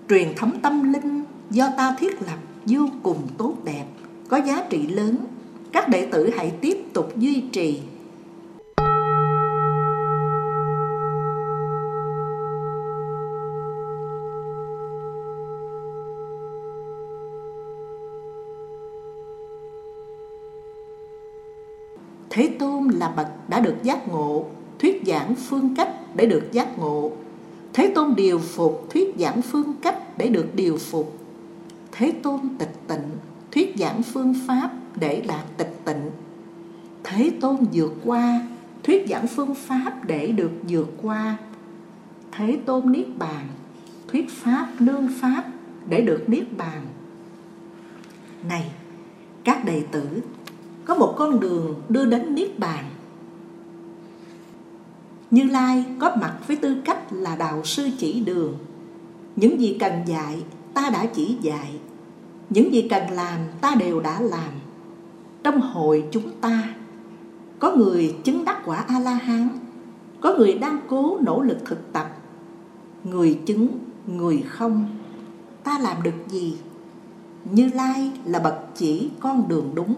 truyền 0.08 0.34
thống 0.36 0.60
tâm 0.62 0.92
linh 0.92 1.24
do 1.50 1.68
ta 1.76 1.96
thiết 1.98 2.22
lập 2.22 2.38
vô 2.64 2.88
cùng 3.02 3.28
tốt 3.38 3.54
đẹp, 3.64 3.84
có 4.28 4.36
giá 4.36 4.66
trị 4.70 4.86
lớn. 4.86 5.16
Các 5.72 5.88
đệ 5.88 6.06
tử 6.06 6.30
hãy 6.36 6.52
tiếp 6.60 6.78
tục 6.92 7.12
duy 7.16 7.44
trì 7.52 7.80
Thế 22.30 22.56
Tôn 22.58 22.88
là 22.88 23.08
bậc 23.16 23.26
đã 23.48 23.60
được 23.60 23.76
giác 23.82 24.08
ngộ, 24.08 24.44
thuyết 24.78 25.02
giảng 25.06 25.34
phương 25.34 25.74
cách 25.76 25.88
để 26.14 26.26
được 26.26 26.52
giác 26.52 26.78
ngộ. 26.78 27.10
Thế 27.72 27.92
Tôn 27.94 28.14
điều 28.14 28.38
phục, 28.38 28.86
thuyết 28.90 29.14
giảng 29.18 29.42
phương 29.42 29.74
cách 29.82 30.18
để 30.18 30.28
được 30.28 30.46
điều 30.54 30.76
phục. 30.76 31.18
Thế 31.92 32.12
Tôn 32.22 32.40
tịch 32.58 32.74
tịnh, 32.88 33.10
thuyết 33.52 33.74
giảng 33.78 34.02
phương 34.02 34.34
pháp 34.46 34.70
để 34.96 35.24
đạt 35.28 35.44
tịch 35.56 35.80
tịnh. 35.84 36.10
Thế 37.04 37.32
Tôn 37.40 37.56
vượt 37.72 37.92
qua, 38.04 38.46
thuyết 38.82 39.06
giảng 39.08 39.26
phương 39.26 39.54
pháp 39.54 40.04
để 40.06 40.26
được 40.26 40.50
vượt 40.68 40.88
qua. 41.02 41.36
Thế 42.32 42.58
Tôn 42.66 42.92
niết 42.92 43.06
bàn, 43.18 43.48
thuyết 44.08 44.30
pháp 44.30 44.68
nương 44.78 45.08
pháp 45.20 45.44
để 45.88 46.00
được 46.00 46.28
niết 46.28 46.56
bàn. 46.56 46.86
Này, 48.48 48.70
các 49.44 49.64
đệ 49.64 49.82
tử 49.92 50.22
có 50.84 50.94
một 50.94 51.14
con 51.18 51.40
đường 51.40 51.82
đưa 51.88 52.04
đến 52.04 52.34
niết 52.34 52.58
bàn 52.58 52.84
như 55.32 55.44
lai 55.44 55.84
có 55.98 56.16
mặt 56.20 56.34
với 56.46 56.56
tư 56.56 56.76
cách 56.84 57.12
là 57.12 57.36
đạo 57.36 57.64
sư 57.64 57.88
chỉ 57.98 58.20
đường. 58.20 58.54
Những 59.36 59.60
gì 59.60 59.76
cần 59.80 59.92
dạy, 60.06 60.42
ta 60.74 60.90
đã 60.92 61.06
chỉ 61.06 61.36
dạy. 61.40 61.72
Những 62.50 62.72
gì 62.72 62.88
cần 62.88 63.10
làm, 63.10 63.38
ta 63.60 63.74
đều 63.78 64.00
đã 64.00 64.20
làm. 64.20 64.50
Trong 65.42 65.60
hội 65.60 66.04
chúng 66.10 66.30
ta, 66.40 66.74
có 67.58 67.76
người 67.76 68.16
chứng 68.24 68.44
đắc 68.44 68.62
quả 68.64 68.76
a 68.76 68.98
la 68.98 69.14
hán 69.14 69.48
có 70.20 70.34
người 70.38 70.54
đang 70.54 70.78
cố 70.88 71.18
nỗ 71.20 71.42
lực 71.42 71.58
thực 71.64 71.92
tập. 71.92 72.16
Người 73.04 73.38
chứng, 73.46 73.68
người 74.06 74.42
không, 74.48 74.86
ta 75.64 75.78
làm 75.78 76.02
được 76.02 76.28
gì? 76.28 76.56
Như 77.44 77.70
lai 77.74 78.12
là 78.24 78.38
bậc 78.38 78.54
chỉ 78.74 79.10
con 79.20 79.48
đường 79.48 79.70
đúng. 79.74 79.94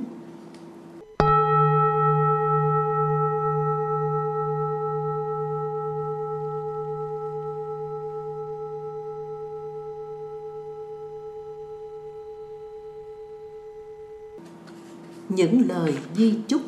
Những 15.34 15.68
lời 15.68 15.94
di 16.16 16.34
chúc. 16.48 16.60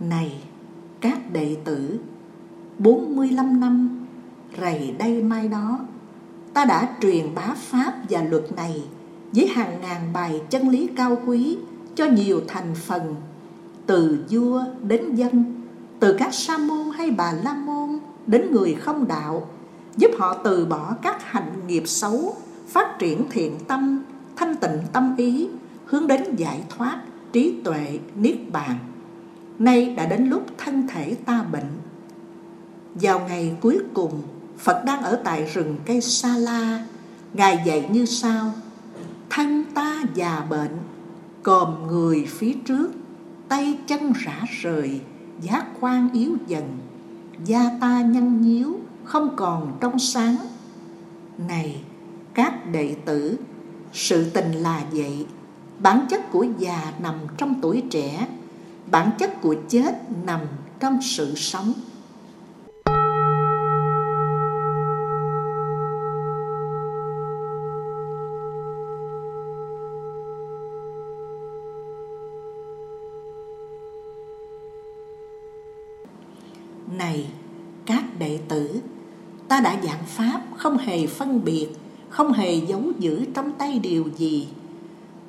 Này, 0.00 0.42
các 1.00 1.32
đệ 1.32 1.56
tử 1.64 1.98
45 2.78 3.60
năm 3.60 4.06
rày 4.60 4.94
đây 4.98 5.22
mai 5.22 5.48
đó, 5.48 5.78
ta 6.54 6.64
đã 6.64 6.96
truyền 7.00 7.34
bá 7.34 7.54
pháp 7.56 7.94
và 8.10 8.22
luật 8.22 8.52
này 8.56 8.82
với 9.32 9.46
hàng 9.46 9.80
ngàn 9.80 10.12
bài 10.12 10.42
chân 10.50 10.68
lý 10.68 10.88
cao 10.96 11.18
quý 11.26 11.58
cho 11.94 12.06
nhiều 12.06 12.40
thành 12.48 12.74
phần, 12.74 13.14
từ 13.86 14.24
vua 14.30 14.64
đến 14.82 15.14
dân, 15.14 15.54
từ 16.00 16.16
các 16.18 16.34
sa 16.34 16.58
môn 16.58 16.86
hay 16.94 17.10
bà 17.10 17.32
la 17.32 17.54
môn 17.54 17.98
đến 18.26 18.52
người 18.52 18.74
không 18.74 19.08
đạo, 19.08 19.48
giúp 19.96 20.10
họ 20.18 20.34
từ 20.44 20.66
bỏ 20.66 20.94
các 21.02 21.24
hành 21.24 21.66
nghiệp 21.66 21.82
xấu, 21.86 22.36
phát 22.66 22.98
triển 22.98 23.24
thiện 23.30 23.58
tâm, 23.68 24.02
thanh 24.36 24.56
tịnh 24.56 24.78
tâm 24.92 25.14
ý, 25.16 25.48
hướng 25.84 26.06
đến 26.06 26.36
giải 26.36 26.62
thoát 26.68 27.00
trí 27.38 27.54
tuệ 27.64 27.98
niết 28.16 28.52
bàn. 28.52 28.78
Nay 29.58 29.94
đã 29.96 30.06
đến 30.06 30.28
lúc 30.28 30.46
thân 30.58 30.88
thể 30.88 31.14
ta 31.14 31.42
bệnh. 31.42 31.70
Vào 32.94 33.20
ngày 33.28 33.56
cuối 33.60 33.78
cùng, 33.94 34.22
phật 34.58 34.84
đang 34.84 35.02
ở 35.02 35.20
tại 35.24 35.44
rừng 35.54 35.76
cây 35.86 36.00
sa 36.00 36.36
la. 36.36 36.86
Ngài 37.34 37.62
dạy 37.66 37.88
như 37.92 38.04
sau, 38.04 38.52
thân 39.30 39.64
ta 39.74 40.02
già 40.14 40.46
bệnh, 40.50 40.78
còm 41.42 41.86
người 41.86 42.26
phía 42.28 42.52
trước, 42.64 42.90
tay 43.48 43.78
chân 43.86 44.12
rã 44.12 44.42
rời, 44.62 45.00
giác 45.40 45.66
quan 45.80 46.08
yếu 46.12 46.36
dần, 46.46 46.78
da 47.44 47.70
ta 47.80 48.00
nhăn 48.02 48.40
nhíu, 48.42 48.76
không 49.04 49.36
còn 49.36 49.76
trong 49.80 49.98
sáng. 49.98 50.36
Này, 51.48 51.80
các 52.34 52.72
đệ 52.72 52.96
tử, 53.04 53.36
sự 53.92 54.30
tình 54.30 54.52
là 54.52 54.84
vậy 54.92 55.26
bản 55.80 56.06
chất 56.10 56.30
của 56.32 56.46
già 56.58 56.92
nằm 57.02 57.14
trong 57.36 57.60
tuổi 57.62 57.82
trẻ. 57.90 58.26
Bản 58.90 59.10
chất 59.18 59.40
của 59.40 59.54
chết 59.68 59.94
nằm 60.24 60.40
trong 60.80 60.98
sự 61.02 61.34
sống. 61.36 61.72
Này, 76.98 77.30
các 77.86 78.04
đệ 78.18 78.38
tử, 78.48 78.80
ta 79.48 79.60
đã 79.60 79.76
giảng 79.82 80.04
pháp 80.06 80.42
không 80.56 80.78
hề 80.78 81.06
phân 81.06 81.44
biệt, 81.44 81.68
không 82.08 82.32
hề 82.32 82.54
giấu 82.54 82.82
giữ 82.98 83.24
trong 83.34 83.52
tay 83.52 83.78
điều 83.78 84.04
gì 84.16 84.48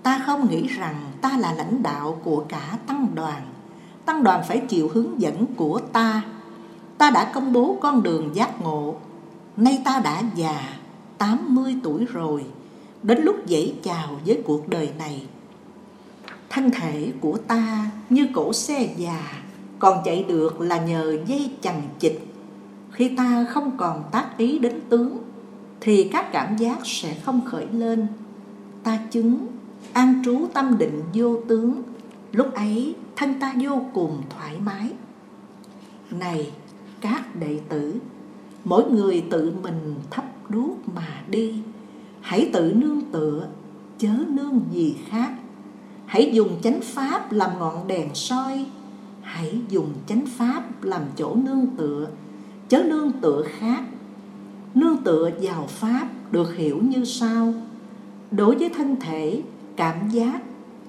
ta 0.03 0.23
không 0.25 0.49
nghĩ 0.49 0.67
rằng 0.67 0.95
ta 1.21 1.37
là 1.37 1.53
lãnh 1.53 1.83
đạo 1.83 2.19
của 2.23 2.45
cả 2.49 2.77
tăng 2.87 3.07
đoàn. 3.15 3.41
Tăng 4.05 4.23
đoàn 4.23 4.43
phải 4.47 4.57
chịu 4.59 4.89
hướng 4.93 5.21
dẫn 5.21 5.45
của 5.55 5.79
ta. 5.93 6.21
Ta 6.97 7.09
đã 7.09 7.31
công 7.33 7.53
bố 7.53 7.77
con 7.81 8.03
đường 8.03 8.35
giác 8.35 8.61
ngộ. 8.61 8.95
Nay 9.57 9.81
ta 9.85 10.01
đã 10.03 10.23
già 10.35 10.63
80 11.17 11.75
tuổi 11.83 12.05
rồi. 12.05 12.45
Đến 13.03 13.21
lúc 13.23 13.45
dễ 13.45 13.73
chào 13.83 14.07
với 14.25 14.41
cuộc 14.45 14.69
đời 14.69 14.89
này, 14.97 15.25
thân 16.49 16.71
thể 16.71 17.11
của 17.21 17.37
ta 17.37 17.91
như 18.09 18.27
cổ 18.33 18.53
xe 18.53 18.93
già, 18.97 19.43
còn 19.79 20.01
chạy 20.05 20.23
được 20.23 20.61
là 20.61 20.77
nhờ 20.77 21.17
dây 21.27 21.51
chằng 21.61 21.81
chịch 21.99 22.29
khi 22.91 23.09
ta 23.15 23.45
không 23.49 23.77
còn 23.77 24.03
tác 24.11 24.37
ý 24.37 24.59
đến 24.59 24.79
tướng, 24.89 25.17
thì 25.81 26.09
các 26.11 26.31
cảm 26.31 26.57
giác 26.57 26.77
sẽ 26.83 27.13
không 27.13 27.41
khởi 27.45 27.67
lên. 27.71 28.07
Ta 28.83 28.99
chứng 29.11 29.47
an 29.93 30.21
trú 30.25 30.47
tâm 30.53 30.77
định 30.77 31.01
vô 31.13 31.37
tướng. 31.47 31.83
Lúc 32.31 32.53
ấy, 32.53 32.95
thân 33.15 33.39
ta 33.39 33.53
vô 33.61 33.81
cùng 33.93 34.21
thoải 34.29 34.55
mái. 34.65 34.91
Này, 36.11 36.51
các 37.01 37.35
đệ 37.35 37.59
tử, 37.69 37.95
mỗi 38.63 38.91
người 38.91 39.23
tự 39.29 39.53
mình 39.63 39.95
thắp 40.09 40.25
đuốc 40.49 40.89
mà 40.95 41.23
đi. 41.29 41.55
Hãy 42.21 42.49
tự 42.53 42.73
nương 42.73 43.01
tựa, 43.11 43.47
chớ 43.97 44.13
nương 44.27 44.61
gì 44.71 44.95
khác. 45.09 45.31
Hãy 46.05 46.31
dùng 46.33 46.49
chánh 46.63 46.81
pháp 46.81 47.31
làm 47.31 47.59
ngọn 47.59 47.87
đèn 47.87 48.09
soi. 48.15 48.65
Hãy 49.21 49.61
dùng 49.69 49.93
chánh 50.07 50.25
pháp 50.25 50.83
làm 50.83 51.01
chỗ 51.15 51.35
nương 51.35 51.67
tựa, 51.77 52.07
chớ 52.69 52.83
nương 52.83 53.11
tựa 53.11 53.43
khác. 53.47 53.83
Nương 54.75 54.97
tựa 54.97 55.29
vào 55.41 55.65
pháp 55.67 56.07
được 56.31 56.55
hiểu 56.55 56.79
như 56.83 57.05
sau. 57.05 57.53
Đối 58.31 58.55
với 58.55 58.69
thân 58.69 58.95
thể 58.99 59.41
cảm 59.79 60.09
giác, 60.09 60.41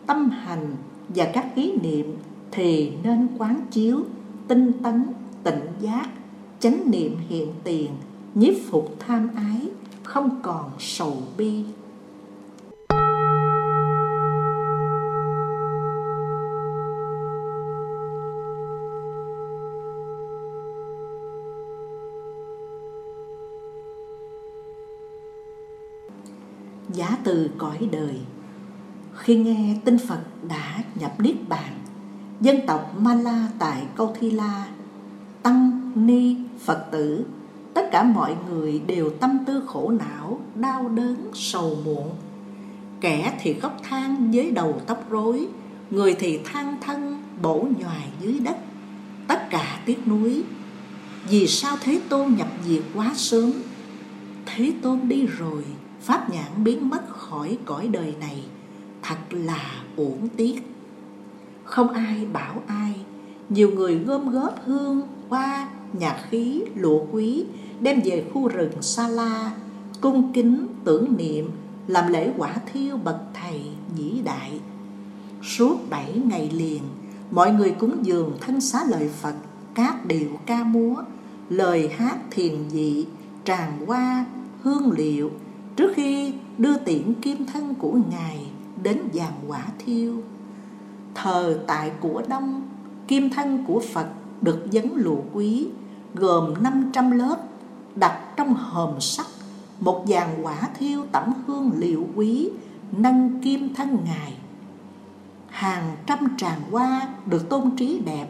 tâm 0.07 0.31
hành 0.31 0.77
và 1.09 1.31
các 1.35 1.47
ý 1.55 1.73
niệm 1.83 2.17
thì 2.51 2.93
nên 3.03 3.29
quán 3.39 3.61
chiếu, 3.71 4.01
tinh 4.49 4.73
tấn, 4.83 5.07
tỉnh 5.43 5.67
giác, 5.81 6.09
chánh 6.61 6.91
niệm 6.91 7.17
hiện 7.29 7.53
tiền, 7.65 7.91
nhiếp 8.35 8.55
phục 8.71 8.97
tham 8.99 9.31
ái, 9.37 9.69
không 10.03 10.41
còn 10.43 10.71
sầu 10.79 11.17
bi. 11.39 11.65
Giá 26.89 27.19
từ 27.25 27.51
cõi 27.59 27.89
đời 27.93 28.21
khi 29.21 29.37
nghe 29.37 29.77
tin 29.85 29.99
Phật 29.99 30.21
đã 30.49 30.79
nhập 30.95 31.21
Niết 31.21 31.49
Bàn, 31.49 31.73
dân 32.41 32.57
tộc 32.67 32.95
Mala 32.99 33.49
tại 33.59 33.83
Câu 33.97 34.17
Thi 34.21 34.31
La, 34.31 34.67
tăng 35.43 35.93
ni 35.95 36.37
Phật 36.65 36.87
tử, 36.91 37.25
tất 37.75 37.89
cả 37.93 38.03
mọi 38.03 38.37
người 38.49 38.83
đều 38.87 39.11
tâm 39.11 39.39
tư 39.47 39.63
khổ 39.67 39.93
não, 39.99 40.41
đau 40.55 40.89
đớn, 40.89 41.31
sầu 41.35 41.77
muộn. 41.85 42.11
Kẻ 43.01 43.39
thì 43.43 43.55
khóc 43.55 43.77
than 43.83 44.31
với 44.31 44.51
đầu 44.51 44.81
tóc 44.87 45.11
rối, 45.11 45.49
người 45.91 46.15
thì 46.19 46.41
than 46.45 46.77
thân, 46.81 47.23
bổ 47.43 47.67
nhoài 47.81 48.09
dưới 48.21 48.39
đất. 48.41 48.57
Tất 49.29 49.51
cả 49.51 49.81
tiếc 49.87 50.09
nuối. 50.09 50.43
Vì 51.29 51.47
sao 51.47 51.77
thế 51.81 52.01
tôn 52.09 52.35
nhập 52.35 52.49
diệt 52.67 52.83
quá 52.95 53.13
sớm? 53.15 53.53
Thế 54.47 54.73
tôn 54.83 55.01
đi 55.09 55.27
rồi, 55.27 55.65
pháp 56.01 56.31
nhãn 56.31 56.65
biến 56.65 56.91
mất 56.91 57.09
khỏi 57.09 57.59
cõi 57.65 57.89
đời 57.89 58.15
này 58.21 58.45
thật 59.03 59.19
là 59.31 59.83
uổng 59.97 60.29
tiếc. 60.37 60.63
Không 61.65 61.89
ai 61.89 62.27
bảo 62.33 62.63
ai, 62.67 62.95
nhiều 63.49 63.71
người 63.71 63.95
gom 63.95 64.31
góp 64.31 64.55
hương, 64.65 65.03
hoa, 65.29 65.69
nhạc 65.93 66.17
khí, 66.31 66.63
lụa 66.75 67.05
quý, 67.13 67.45
đem 67.81 68.01
về 68.05 68.25
khu 68.33 68.49
rừng 68.49 68.83
sa 68.83 69.09
la, 69.09 69.53
cung 70.01 70.33
kính 70.33 70.67
tưởng 70.85 71.17
niệm, 71.17 71.51
làm 71.87 72.13
lễ 72.13 72.33
quả 72.37 72.55
thiêu 72.73 72.97
bậc 72.97 73.17
thầy 73.35 73.63
vĩ 73.97 74.21
đại. 74.25 74.61
Suốt 75.43 75.77
bảy 75.91 76.13
ngày 76.25 76.51
liền, 76.51 76.83
mọi 77.31 77.53
người 77.53 77.71
cúng 77.71 77.97
dường 78.03 78.37
thân 78.41 78.61
xá 78.61 78.85
lợi 78.89 79.09
phật, 79.09 79.35
các 79.75 80.07
điệu 80.07 80.31
ca 80.47 80.65
múa, 80.65 80.95
lời 81.49 81.89
hát 81.97 82.19
thiền 82.31 82.71
dị 82.71 83.07
tràn 83.45 83.87
hoa, 83.87 84.25
hương 84.63 84.93
liệu, 84.93 85.31
trước 85.77 85.93
khi 85.95 86.35
đưa 86.59 86.77
tiễn 86.77 87.15
kim 87.15 87.47
thân 87.47 87.75
của 87.75 87.93
ngài 88.11 88.47
đến 88.83 88.99
giàn 89.13 89.33
quả 89.49 89.67
thiêu. 89.79 90.23
Thờ 91.15 91.59
tại 91.67 91.93
của 92.01 92.23
đông, 92.29 92.69
kim 93.09 93.31
thân 93.31 93.65
của 93.67 93.83
phật 93.93 94.07
được 94.43 94.67
dấn 94.71 94.89
lụa 94.95 95.21
quý, 95.33 95.69
gồm 96.15 96.55
500 96.63 97.11
lớp, 97.11 97.37
đặt 97.95 98.23
trong 98.37 98.55
hòm 98.55 99.01
sắt, 99.01 99.27
một 99.81 100.05
dàn 100.09 100.29
quả 100.43 100.69
thiêu 100.79 101.05
tẩm 101.13 101.33
hương 101.47 101.71
liệu 101.77 102.07
quý, 102.17 102.51
nâng 102.93 103.41
kim 103.43 103.75
thân 103.75 103.99
ngài. 104.05 104.35
Hàng 105.49 105.97
trăm 106.07 106.19
tràng 106.37 106.61
hoa 106.71 107.09
được 107.27 107.49
tôn 107.49 107.71
trí 107.77 108.01
đẹp. 108.07 108.27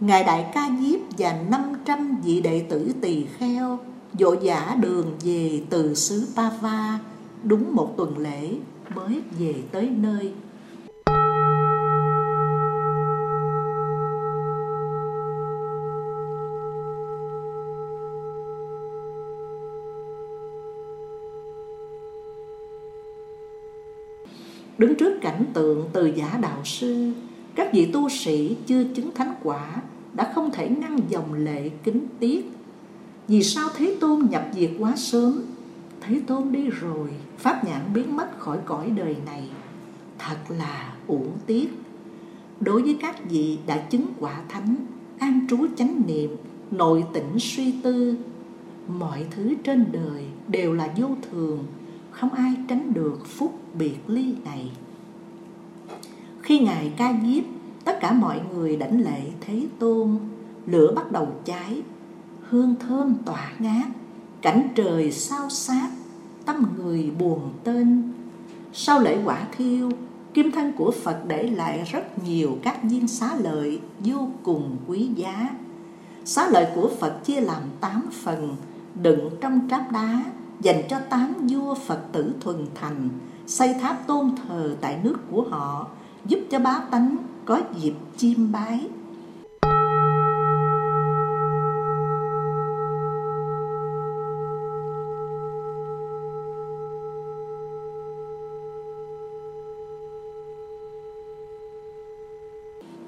Ngài 0.00 0.24
đại 0.24 0.50
ca 0.54 0.70
diếp 0.80 1.00
và 1.18 1.42
500 1.50 2.16
vị 2.24 2.40
đệ 2.40 2.66
tử 2.70 2.92
tỳ 3.00 3.24
kheo 3.24 3.78
dỗ 4.18 4.34
giả 4.42 4.76
đường 4.80 5.06
về 5.24 5.62
từ 5.70 5.94
xứ 5.94 6.26
Pava 6.36 6.98
đúng 7.42 7.74
một 7.74 7.94
tuần 7.96 8.18
lễ 8.18 8.54
mới 8.94 9.20
về 9.38 9.54
tới 9.72 9.90
nơi. 9.90 10.32
Đứng 24.78 24.94
trước 24.94 25.18
cảnh 25.20 25.44
tượng 25.54 25.88
từ 25.92 26.06
giả 26.06 26.38
đạo 26.42 26.60
sư, 26.64 27.12
các 27.54 27.72
vị 27.72 27.90
tu 27.92 28.08
sĩ 28.08 28.56
chưa 28.66 28.84
chứng 28.94 29.10
thánh 29.14 29.34
quả 29.42 29.82
đã 30.12 30.32
không 30.34 30.50
thể 30.50 30.68
ngăn 30.68 30.98
dòng 31.08 31.34
lệ 31.34 31.70
kính 31.84 32.06
tiếc. 32.20 32.50
Vì 33.28 33.42
sao 33.42 33.68
thế 33.76 33.96
tôn 34.00 34.26
nhập 34.30 34.44
diệt 34.52 34.70
quá 34.78 34.96
sớm? 34.96 35.42
Thế 36.00 36.20
tôn 36.26 36.52
đi 36.52 36.68
rồi 36.68 37.08
pháp 37.42 37.64
nhãn 37.64 37.80
biến 37.94 38.16
mất 38.16 38.38
khỏi 38.38 38.58
cõi 38.64 38.90
đời 38.90 39.16
này. 39.26 39.48
Thật 40.18 40.36
là 40.48 40.94
uổng 41.06 41.30
tiếc. 41.46 41.68
Đối 42.60 42.82
với 42.82 42.98
các 43.00 43.30
vị 43.30 43.58
đã 43.66 43.76
chứng 43.76 44.06
quả 44.20 44.40
thánh, 44.48 44.76
an 45.18 45.46
trú 45.50 45.66
chánh 45.76 46.02
niệm, 46.06 46.36
nội 46.70 47.04
tĩnh 47.12 47.38
suy 47.38 47.74
tư, 47.82 48.16
mọi 48.88 49.26
thứ 49.30 49.54
trên 49.64 49.86
đời 49.92 50.24
đều 50.48 50.72
là 50.72 50.88
vô 50.96 51.08
thường, 51.30 51.64
không 52.10 52.30
ai 52.30 52.54
tránh 52.68 52.94
được 52.94 53.26
phút 53.26 53.52
biệt 53.78 53.96
ly 54.06 54.34
này. 54.44 54.70
Khi 56.42 56.58
ngài 56.58 56.92
ca 56.96 57.14
diếp 57.24 57.44
tất 57.84 57.98
cả 58.00 58.12
mọi 58.12 58.40
người 58.52 58.76
đảnh 58.76 59.00
lễ 59.00 59.20
thế 59.40 59.66
tôn, 59.78 60.18
lửa 60.66 60.92
bắt 60.96 61.12
đầu 61.12 61.28
cháy, 61.44 61.82
hương 62.48 62.74
thơm 62.80 63.14
tỏa 63.24 63.52
ngát, 63.58 63.86
cảnh 64.42 64.68
trời 64.74 65.12
sao 65.12 65.50
sát 65.50 65.90
tâm 66.46 66.66
người 66.76 67.10
buồn 67.18 67.50
tên. 67.64 68.12
Sau 68.72 69.00
lễ 69.00 69.18
quả 69.24 69.46
thiêu, 69.56 69.90
kim 70.34 70.50
thân 70.50 70.72
của 70.72 70.90
phật 71.02 71.18
để 71.26 71.42
lại 71.42 71.84
rất 71.92 72.24
nhiều 72.26 72.58
các 72.62 72.82
viên 72.82 73.08
xá 73.08 73.34
lợi 73.38 73.80
vô 74.00 74.28
cùng 74.42 74.76
quý 74.86 75.08
giá. 75.16 75.48
Xá 76.24 76.48
lợi 76.50 76.66
của 76.74 76.90
phật 77.00 77.24
chia 77.24 77.40
làm 77.40 77.62
tám 77.80 78.02
phần, 78.22 78.56
đựng 79.02 79.30
trong 79.40 79.60
tráp 79.70 79.92
đá, 79.92 80.24
dành 80.60 80.82
cho 80.88 80.98
tám 81.10 81.34
vua 81.50 81.74
phật 81.74 82.12
tử 82.12 82.32
thuần 82.40 82.66
thành, 82.74 83.08
xây 83.46 83.74
tháp 83.80 84.06
tôn 84.06 84.30
thờ 84.36 84.76
tại 84.80 84.98
nước 85.02 85.16
của 85.30 85.42
họ, 85.50 85.86
giúp 86.26 86.38
cho 86.50 86.58
bá 86.58 86.80
tánh 86.90 87.16
có 87.44 87.60
dịp 87.80 87.94
chiêm 88.16 88.52
bái. 88.52 88.88